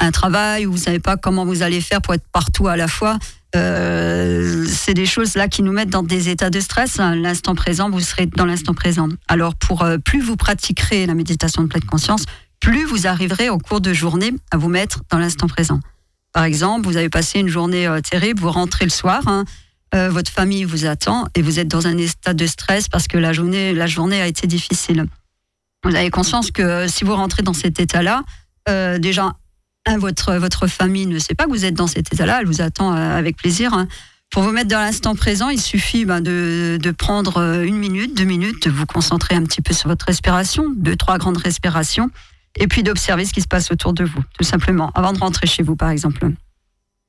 un 0.00 0.10
travail, 0.10 0.64
ou 0.64 0.72
vous 0.72 0.78
savez 0.78 1.00
pas 1.00 1.18
comment 1.18 1.44
vous 1.44 1.62
allez 1.62 1.82
faire 1.82 2.00
pour 2.00 2.14
être 2.14 2.24
partout 2.32 2.66
à 2.66 2.78
la 2.78 2.88
fois. 2.88 3.18
Euh, 3.54 4.64
c'est 4.66 4.94
des 4.94 5.04
choses 5.04 5.34
là 5.34 5.46
qui 5.46 5.62
nous 5.62 5.72
mettent 5.72 5.90
dans 5.90 6.02
des 6.02 6.30
états 6.30 6.48
de 6.48 6.60
stress. 6.60 6.98
hein. 6.98 7.14
L'instant 7.14 7.54
présent, 7.54 7.90
vous 7.90 8.00
serez 8.00 8.24
dans 8.24 8.46
l'instant 8.46 8.72
présent. 8.72 9.10
Alors, 9.28 9.54
pour 9.54 9.86
plus 10.02 10.22
vous 10.22 10.36
pratiquerez 10.36 11.04
la 11.04 11.12
méditation 11.12 11.62
de 11.62 11.68
pleine 11.68 11.84
conscience, 11.84 12.24
plus 12.58 12.86
vous 12.86 13.06
arriverez 13.06 13.50
au 13.50 13.58
cours 13.58 13.82
de 13.82 13.92
journée 13.92 14.32
à 14.50 14.56
vous 14.56 14.70
mettre 14.70 15.02
dans 15.10 15.18
l'instant 15.18 15.46
présent. 15.46 15.78
Par 16.36 16.44
exemple, 16.44 16.86
vous 16.86 16.98
avez 16.98 17.08
passé 17.08 17.38
une 17.38 17.48
journée 17.48 17.86
euh, 17.86 18.02
terrible, 18.02 18.42
vous 18.42 18.50
rentrez 18.50 18.84
le 18.84 18.90
soir, 18.90 19.22
hein, 19.26 19.46
euh, 19.94 20.10
votre 20.10 20.30
famille 20.30 20.64
vous 20.64 20.84
attend 20.84 21.26
et 21.34 21.40
vous 21.40 21.58
êtes 21.58 21.68
dans 21.68 21.86
un 21.86 21.96
état 21.96 22.34
de 22.34 22.46
stress 22.46 22.90
parce 22.90 23.08
que 23.08 23.16
la 23.16 23.32
journée, 23.32 23.72
la 23.72 23.86
journée 23.86 24.20
a 24.20 24.26
été 24.26 24.46
difficile. 24.46 25.06
Vous 25.82 25.94
avez 25.94 26.10
conscience 26.10 26.50
que 26.50 26.60
euh, 26.60 26.88
si 26.88 27.04
vous 27.04 27.14
rentrez 27.14 27.42
dans 27.42 27.54
cet 27.54 27.80
état-là, 27.80 28.22
déjà, 28.98 29.32
votre, 29.96 30.34
votre 30.34 30.66
famille 30.66 31.06
ne 31.06 31.18
sait 31.18 31.34
pas 31.34 31.44
que 31.44 31.50
vous 31.50 31.64
êtes 31.64 31.72
dans 31.72 31.86
cet 31.86 32.12
état-là, 32.12 32.40
elle 32.42 32.46
vous 32.46 32.60
attend 32.60 32.92
avec 32.92 33.38
plaisir. 33.38 33.72
hein. 33.72 33.88
Pour 34.30 34.42
vous 34.42 34.50
mettre 34.52 34.68
dans 34.68 34.80
l'instant 34.80 35.14
présent, 35.14 35.48
il 35.48 35.60
suffit 35.60 36.04
ben, 36.04 36.20
de, 36.20 36.78
de 36.78 36.90
prendre 36.90 37.62
une 37.62 37.78
minute, 37.78 38.14
deux 38.14 38.24
minutes, 38.24 38.66
de 38.66 38.70
vous 38.70 38.84
concentrer 38.84 39.36
un 39.36 39.44
petit 39.44 39.62
peu 39.62 39.72
sur 39.72 39.88
votre 39.88 40.04
respiration, 40.04 40.66
deux, 40.76 40.96
trois 40.96 41.16
grandes 41.16 41.38
respirations, 41.38 42.10
et 42.56 42.66
puis 42.68 42.82
d'observer 42.82 43.24
ce 43.24 43.32
qui 43.32 43.42
se 43.42 43.48
passe 43.48 43.70
autour 43.70 43.92
de 43.92 44.04
vous, 44.04 44.22
tout 44.38 44.44
simplement, 44.44 44.90
avant 44.94 45.12
de 45.12 45.18
rentrer 45.18 45.46
chez 45.46 45.62
vous, 45.62 45.76
par 45.76 45.90
exemple. 45.90 46.30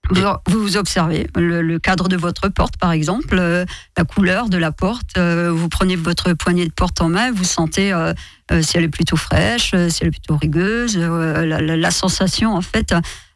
Vous, 0.09 0.23
vous 0.47 0.77
observez 0.77 1.27
le, 1.35 1.77
cadre 1.79 2.07
de 2.07 2.15
votre 2.15 2.47
porte, 2.47 2.77
par 2.77 2.91
exemple, 2.91 3.35
euh, 3.37 3.65
la 3.97 4.05
couleur 4.05 4.47
de 4.47 4.57
la 4.57 4.71
porte. 4.71 5.17
euh, 5.17 5.51
vous 5.51 5.67
prenez 5.67 5.95
votre 5.95 6.33
poignée 6.33 6.65
de 6.65 6.71
porte 6.71 7.01
en 7.01 7.09
main, 7.09 7.31
vous 7.31 7.43
sentez 7.43 7.91
euh, 7.91 8.13
si 8.61 8.77
elle 8.77 8.85
est 8.85 8.89
plutôt 8.89 9.17
fraîche, 9.17 9.71
si 9.89 9.97
elle 10.01 10.07
est 10.07 10.11
plutôt 10.11 10.37
rugueuse, 10.37 10.97
euh, 10.97 11.45
la, 11.45 11.91
sensation 11.91 12.55
en 12.55 12.61
fait 12.61 12.93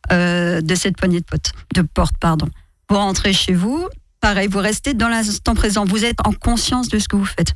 de 0.09 0.75
cette 0.75 0.97
poignée 0.97 1.19
de 1.19 1.25
porte, 1.25 1.53
de 1.75 1.81
porte, 1.81 2.15
pardon. 2.19 2.47
Vous 2.89 2.97
rentrez 2.97 3.33
chez 3.33 3.53
vous, 3.53 3.87
pareil, 4.21 4.47
vous 4.47 4.59
restez 4.59 4.93
dans 4.93 5.09
l'instant 5.09 5.55
présent. 5.55 5.85
Vous 5.85 6.05
êtes 6.05 6.19
en 6.25 6.31
conscience 6.31 6.87
de 6.87 6.99
ce 6.99 7.07
que 7.07 7.15
vous 7.15 7.25
faites. 7.25 7.53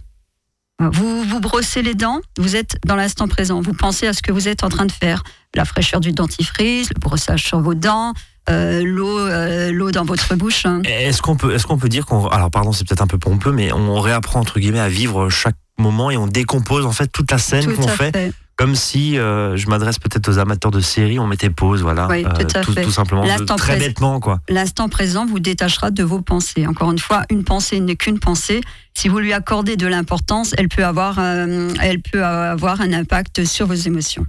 Vous 0.82 1.24
vous 1.24 1.40
brossez 1.40 1.82
les 1.82 1.96
dents, 1.96 2.20
vous 2.38 2.58
êtes 2.58 2.78
dans 2.86 2.98
l'instant 2.98 3.30
présent. 3.30 3.62
Vous 3.62 3.74
pensez 3.74 4.08
à 4.08 4.14
ce 4.14 4.22
que 4.22 4.34
vous 4.34 4.50
êtes 4.50 4.64
en 4.64 4.70
train 4.70 4.86
de 4.86 4.92
faire. 4.92 5.24
La 5.56 5.64
fraîcheur 5.64 6.02
du 6.02 6.12
dentifrice, 6.12 6.90
le 6.94 7.00
brossage 7.00 7.44
sur 7.44 7.62
vos 7.62 7.76
dents, 7.76 8.14
euh, 8.50 8.84
l'eau, 8.84 9.20
euh, 9.20 9.72
l'eau 9.72 9.92
dans 9.92 10.04
votre 10.04 10.36
bouche. 10.36 10.66
hein. 10.66 10.82
Est-ce 10.84 11.22
qu'on 11.22 11.38
peut, 11.38 11.54
est-ce 11.56 11.66
qu'on 11.66 11.78
peut 11.78 11.88
dire 11.88 12.06
qu'on, 12.06 12.28
alors 12.28 12.52
pardon, 12.52 12.74
c'est 12.74 12.86
peut-être 12.86 13.02
un 13.02 13.08
peu 13.08 13.18
pompeux, 13.18 13.54
mais 13.54 13.72
on 13.72 14.02
réapprend 14.02 14.42
entre 14.42 14.60
guillemets 14.60 14.82
à 14.82 14.90
vivre 14.90 15.30
chaque 15.30 15.56
moment 15.78 16.12
et 16.12 16.18
on 16.18 16.28
décompose 16.28 16.86
en 16.86 16.92
fait 16.92 17.08
toute 17.08 17.32
la 17.32 17.38
scène 17.38 17.74
qu'on 17.74 17.88
fait. 17.88 18.34
Comme 18.56 18.76
si 18.76 19.18
euh, 19.18 19.58
je 19.58 19.68
m'adresse 19.68 20.00
peut-être 20.00 20.30
aux 20.30 20.38
amateurs 20.38 20.72
de 20.72 20.80
séries, 20.80 21.20
on 21.20 21.28
mettait 21.28 21.50
pause, 21.50 21.82
voilà, 21.82 22.08
Oui, 22.10 22.24
tout 22.24 22.30
à 22.30 22.62
tout, 22.62 22.74
tout 22.74 22.92
simplement, 22.92 23.24
très 23.24 23.56
présent. 23.56 23.80
bêtement 23.80 24.20
quoi. 24.20 24.40
L'instant 24.48 24.88
présent 24.88 25.26
vous 25.26 25.40
détachera 25.40 25.92
de 25.92 26.04
vos 26.04 26.22
pensées. 26.22 26.66
Encore 26.66 26.92
une 26.92 27.00
fois, 27.00 27.24
une 27.30 27.44
pensée 27.44 27.80
n'est 27.80 27.96
qu'une 27.96 28.20
pensée. 28.20 28.62
Si 28.94 29.10
vous 29.10 29.20
lui 29.20 29.34
accordez 29.34 29.76
de 29.76 29.88
l'importance, 29.88 30.54
elle 30.58 30.70
peut 30.70 30.86
avoir, 30.86 31.20
euh, 31.20 31.70
elle 31.82 32.02
peut 32.02 32.24
avoir 32.24 32.80
un 32.80 32.94
impact 32.94 33.44
sur 33.44 33.68
vos 33.68 33.74
émotions. 33.74 34.26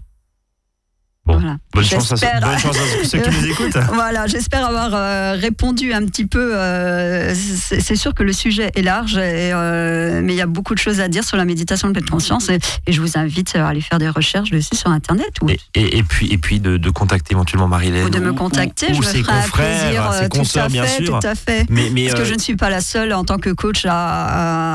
Bon. 1.26 1.38
Voilà. 1.38 1.56
Bonne 1.74 1.84
chance, 1.84 2.12
à, 2.12 2.16
J'espère. 2.16 2.40
bonne 2.40 2.58
chance 2.58 2.76
à 2.76 3.04
ceux 3.04 3.18
qui 3.18 3.30
nous 3.30 3.46
écoutent. 3.46 3.76
Voilà, 3.92 4.26
j'espère 4.28 4.64
avoir 4.66 4.90
euh, 4.94 5.32
répondu 5.32 5.92
un 5.92 6.04
petit 6.06 6.24
peu. 6.26 6.52
euh, 6.54 7.34
c'est 7.34 7.96
sûr 7.96 8.14
que 8.14 8.22
le 8.22 8.32
sujet 8.32 8.70
est 8.76 8.82
large, 8.82 9.16
et, 9.16 9.50
euh, 9.52 10.20
mais 10.22 10.34
il 10.34 10.36
y 10.36 10.40
a 10.40 10.46
beaucoup 10.46 10.74
de 10.74 10.78
choses 10.78 11.00
à 11.00 11.08
dire 11.08 11.24
sur 11.24 11.36
la 11.36 11.44
méditation 11.44 11.88
de 11.88 11.92
pleine 11.94 12.08
conscience, 12.08 12.48
et, 12.48 12.58
et 12.86 12.92
je 12.92 13.00
vous 13.00 13.18
invite 13.18 13.56
à 13.56 13.66
aller 13.66 13.80
faire 13.80 13.98
des 13.98 14.08
recherches 14.08 14.50
dessus 14.50 14.76
sur 14.76 14.90
Internet 14.90 15.30
ou, 15.42 15.48
Et, 15.74 16.02
puis, 16.04 16.32
et 16.32 16.38
puis 16.38 16.60
de, 16.60 16.76
de 16.76 16.90
contacter 16.90 17.34
éventuellement 17.34 17.68
Marilyn 17.68 18.04
ou 18.06 18.10
de 18.10 18.20
me 18.20 18.32
contacter. 18.32 18.92
ou, 18.92 18.94
je 18.94 19.18
me 19.18 19.24
ferai 19.24 19.50
plaisir. 19.52 20.12
ses 20.12 20.28
tout 20.28 20.58
à 20.60 20.68
bien 20.68 20.84
fait, 20.84 21.04
sûr. 21.04 21.18
tout 21.18 21.26
à 21.26 21.34
fait. 21.34 21.66
Mais, 21.68 21.90
mais 21.92 22.06
Parce 22.08 22.20
que 22.20 22.24
je 22.26 22.34
ne 22.34 22.38
suis 22.40 22.56
pas 22.56 22.70
la 22.70 22.80
seule 22.80 23.12
en 23.12 23.24
tant 23.24 23.38
que 23.38 23.50
coach 23.50 23.84
à, 23.84 23.90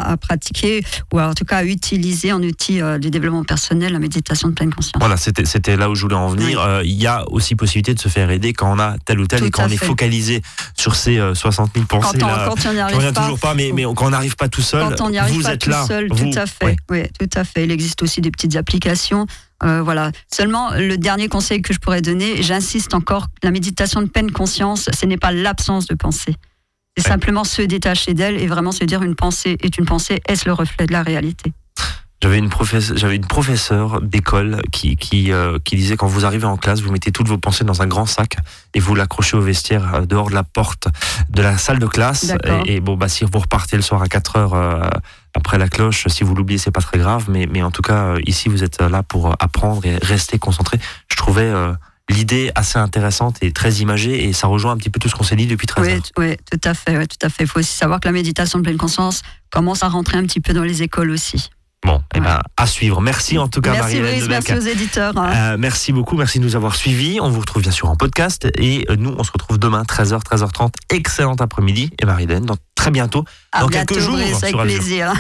à- 0.02 0.12
à 0.12 0.18
pratiquer 0.18 0.84
ou 1.14 1.20
en 1.22 1.34
tout 1.34 1.46
cas 1.46 1.58
à 1.58 1.64
utiliser 1.64 2.34
en 2.34 2.42
outil 2.44 2.82
du 3.00 3.10
développement 3.10 3.44
personnel 3.44 3.94
la 3.94 4.00
méditation 4.00 4.50
de 4.50 4.54
pleine 4.54 4.74
conscience. 4.74 5.00
Voilà, 5.00 5.16
c'était 5.18 5.78
là 5.78 5.90
où 5.90 5.96
je 5.96 6.02
voulais 6.02 6.16
en 6.16 6.28
venir. 6.28 6.40
Euh, 6.43 6.82
il 6.84 6.93
y 7.01 7.08
a 7.08 7.23
aussi 7.32 7.56
possibilité 7.56 7.93
de 7.93 7.99
se 7.99 8.10
faire 8.10 8.30
aider 8.32 8.54
quand 8.54 8.71
on 8.71 8.80
a 8.80 8.97
tel 9.06 9.19
ou 9.19 9.27
tel 9.27 9.39
Tout 9.39 9.45
et 9.45 9.49
quand 9.51 9.63
on 9.65 9.69
est 9.69 9.77
focalisé 9.77 10.41
sur 10.77 10.95
ces 10.95 11.17
euh, 11.17 11.34
60 11.36 11.71
000 11.73 11.86
pensées 11.86 12.17
Quand 12.19 12.25
on 12.25 12.27
là. 12.30 12.45
quand 12.49 12.65
on 12.69 12.73
n'y 12.73 12.80
arrive 12.80 13.13
pas. 13.13 13.21
toujours 13.21 13.39
pas, 13.39 13.54
mais, 13.54 13.71
mais 13.73 13.84
quand 13.84 14.06
on 14.06 14.10
n'arrive 14.10 14.36
pas 14.36 14.49
tout 14.49 14.62
seul, 14.62 14.95
Quand 14.95 15.10
on 15.10 15.13
arrive 15.15 15.36
vous 15.36 15.41
pas 15.43 15.54
êtes 15.54 15.62
tout 15.62 15.69
là. 15.69 15.86
seul, 15.86 16.08
vous- 16.12 16.32
tout 16.32 16.39
à 16.39 16.45
fait. 16.45 16.75
Oui, 16.89 17.04
tout 17.19 17.30
à 17.36 17.43
fait. 17.43 17.63
Il 17.63 17.71
existe 17.71 18.01
aussi 18.04 18.21
des 18.21 18.32
petites 18.32 18.56
applications. 18.56 19.25
Euh, 19.63 19.82
voilà. 19.84 20.12
Seulement, 20.34 20.71
le 20.71 20.97
dernier 20.97 21.27
conseil 21.27 21.62
que 21.62 21.73
je 21.73 21.80
pourrais 21.80 22.01
donner, 22.01 22.41
j'insiste 22.41 22.93
encore, 22.93 23.27
la 23.43 23.51
méditation 23.51 24.01
de 24.01 24.08
pleine 24.08 24.32
conscience, 24.32 24.89
ce 24.97 25.06
n'est 25.06 25.17
pas 25.17 25.32
l'absence 25.32 25.86
de 25.86 25.93
pensée. 25.95 26.36
C'est 26.97 27.06
Ouais. 27.06 27.12
simplement 27.12 27.43
se 27.45 27.62
détacher 27.62 28.13
d'elle 28.13 28.36
et 28.41 28.47
vraiment 28.47 28.71
se 28.71 28.84
dire 28.84 29.01
une 29.04 29.15
pensée 29.15 29.58
est 29.62 29.77
une 29.77 29.86
pensée, 29.86 30.19
est-ce 30.27 30.45
le 30.45 30.54
reflet 30.54 30.88
de 30.88 30.91
la 30.91 31.04
réalité? 31.04 31.54
J'avais 32.23 32.38
une 32.38 32.49
j'avais 32.95 33.15
une 33.15 33.25
professeure 33.25 33.99
d'école 34.01 34.62
qui 34.71 34.95
qui, 34.95 35.31
euh, 35.31 35.57
qui 35.63 35.75
disait 35.75 35.97
quand 35.97 36.05
vous 36.05 36.23
arrivez 36.23 36.45
en 36.45 36.55
classe, 36.55 36.81
vous 36.81 36.91
mettez 36.91 37.12
toutes 37.12 37.27
vos 37.27 37.39
pensées 37.39 37.63
dans 37.63 37.81
un 37.81 37.88
grand 37.88 38.05
sac 38.05 38.38
et 38.75 38.79
vous 38.79 38.93
l'accrochez 38.93 39.36
au 39.38 39.41
vestiaire 39.41 39.95
euh, 39.95 40.05
dehors 40.05 40.29
de 40.29 40.36
la 40.36 40.43
porte 40.43 40.88
de 41.29 41.41
la 41.41 41.57
salle 41.57 41.79
de 41.79 41.88
classe. 41.88 42.31
Et, 42.65 42.75
et 42.75 42.79
bon 42.79 42.95
bah 42.95 43.07
si 43.10 43.25
vous 43.25 43.39
repartez 43.39 43.75
le 43.75 43.81
soir 43.81 44.03
à 44.03 44.07
4 44.07 44.36
heures 44.36 44.53
euh, 44.53 44.88
après 45.34 45.57
la 45.57 45.67
cloche, 45.67 46.07
si 46.10 46.23
vous 46.23 46.36
l'oubliez 46.36 46.60
c'est 46.60 46.69
pas 46.71 46.81
très 46.81 46.99
grave, 46.99 47.25
mais 47.27 47.47
mais 47.51 47.63
en 47.63 47.71
tout 47.71 47.81
cas 47.81 48.03
euh, 48.13 48.19
ici 48.27 48.49
vous 48.49 48.63
êtes 48.63 48.79
là 48.81 49.01
pour 49.01 49.36
apprendre 49.41 49.84
et 49.86 49.97
rester 49.97 50.38
concentré. 50.38 50.77
Je 51.07 51.15
trouvais 51.15 51.41
euh, 51.49 51.73
l'idée 52.07 52.51
assez 52.53 52.77
intéressante 52.77 53.38
et 53.41 53.51
très 53.51 53.73
imagée 53.75 54.25
et 54.27 54.34
ça 54.34 54.45
rejoint 54.45 54.73
un 54.73 54.77
petit 54.77 54.91
peu 54.91 54.99
tout 54.99 55.10
ce 55.10 55.15
qu'on 55.15 55.23
s'est 55.23 55.36
dit 55.36 55.47
depuis 55.47 55.65
13 55.65 55.86
Oui, 55.88 55.93
heures. 55.93 56.01
oui, 56.17 56.38
tout 56.51 56.69
à 56.69 56.73
fait. 56.75 56.97
ouais, 56.97 57.07
tout 57.07 57.25
à 57.25 57.29
fait. 57.29 57.45
Il 57.45 57.47
faut 57.47 57.60
aussi 57.60 57.73
savoir 57.75 57.99
que 57.99 58.07
la 58.07 58.12
méditation 58.12 58.60
de 58.60 58.63
pleine 58.63 58.77
conscience 58.77 59.23
commence 59.49 59.81
à 59.81 59.88
rentrer 59.88 60.17
un 60.19 60.23
petit 60.23 60.39
peu 60.41 60.53
dans 60.53 60.63
les 60.63 60.84
écoles 60.84 61.10
aussi. 61.10 61.49
Bon, 61.86 62.00
et 62.13 62.20
Ouais. 62.20 62.26
ben 62.26 62.39
à 62.58 62.67
suivre. 62.67 63.02
Merci 63.02 63.39
en 63.39 63.48
tout 63.48 63.60
cas 63.62 63.72
merci 63.72 64.00
Marie-Hélène 64.00 64.28
merci 64.30 64.54
aux 64.54 64.60
éditeurs. 64.60 65.17
hein. 65.17 65.32
Euh, 65.54 65.58
merci 65.58 65.91
beaucoup, 65.91 66.15
merci 66.15 66.38
de 66.39 66.44
nous 66.44 66.56
avoir 66.56 66.76
suivis. 66.76 67.20
On 67.20 67.30
vous 67.30 67.39
retrouve 67.39 67.63
bien 67.63 67.72
sûr 67.72 67.89
en 67.89 67.96
podcast 67.96 68.48
et 68.60 68.86
euh, 68.91 68.96
nous 68.98 69.15
on 69.17 69.24
se 69.24 69.32
retrouve 69.32 69.58
demain 69.58 69.82
13h, 69.84 70.22
13h30. 70.24 70.74
Excellent 70.89 71.36
après-midi 71.39 71.89
et 72.00 72.06
Marie-Hélène 72.06 72.46
dans 72.46 72.58
très 72.76 72.91
bientôt 72.91 73.26
à 73.52 73.62
dans 73.62 73.67
bientôt, 73.67 73.96
quelques 73.96 74.06
jours 74.06 74.15
Brice, 74.15 74.44
avec 74.44 74.50
sur 74.50 74.62
plaisir. 74.62 75.13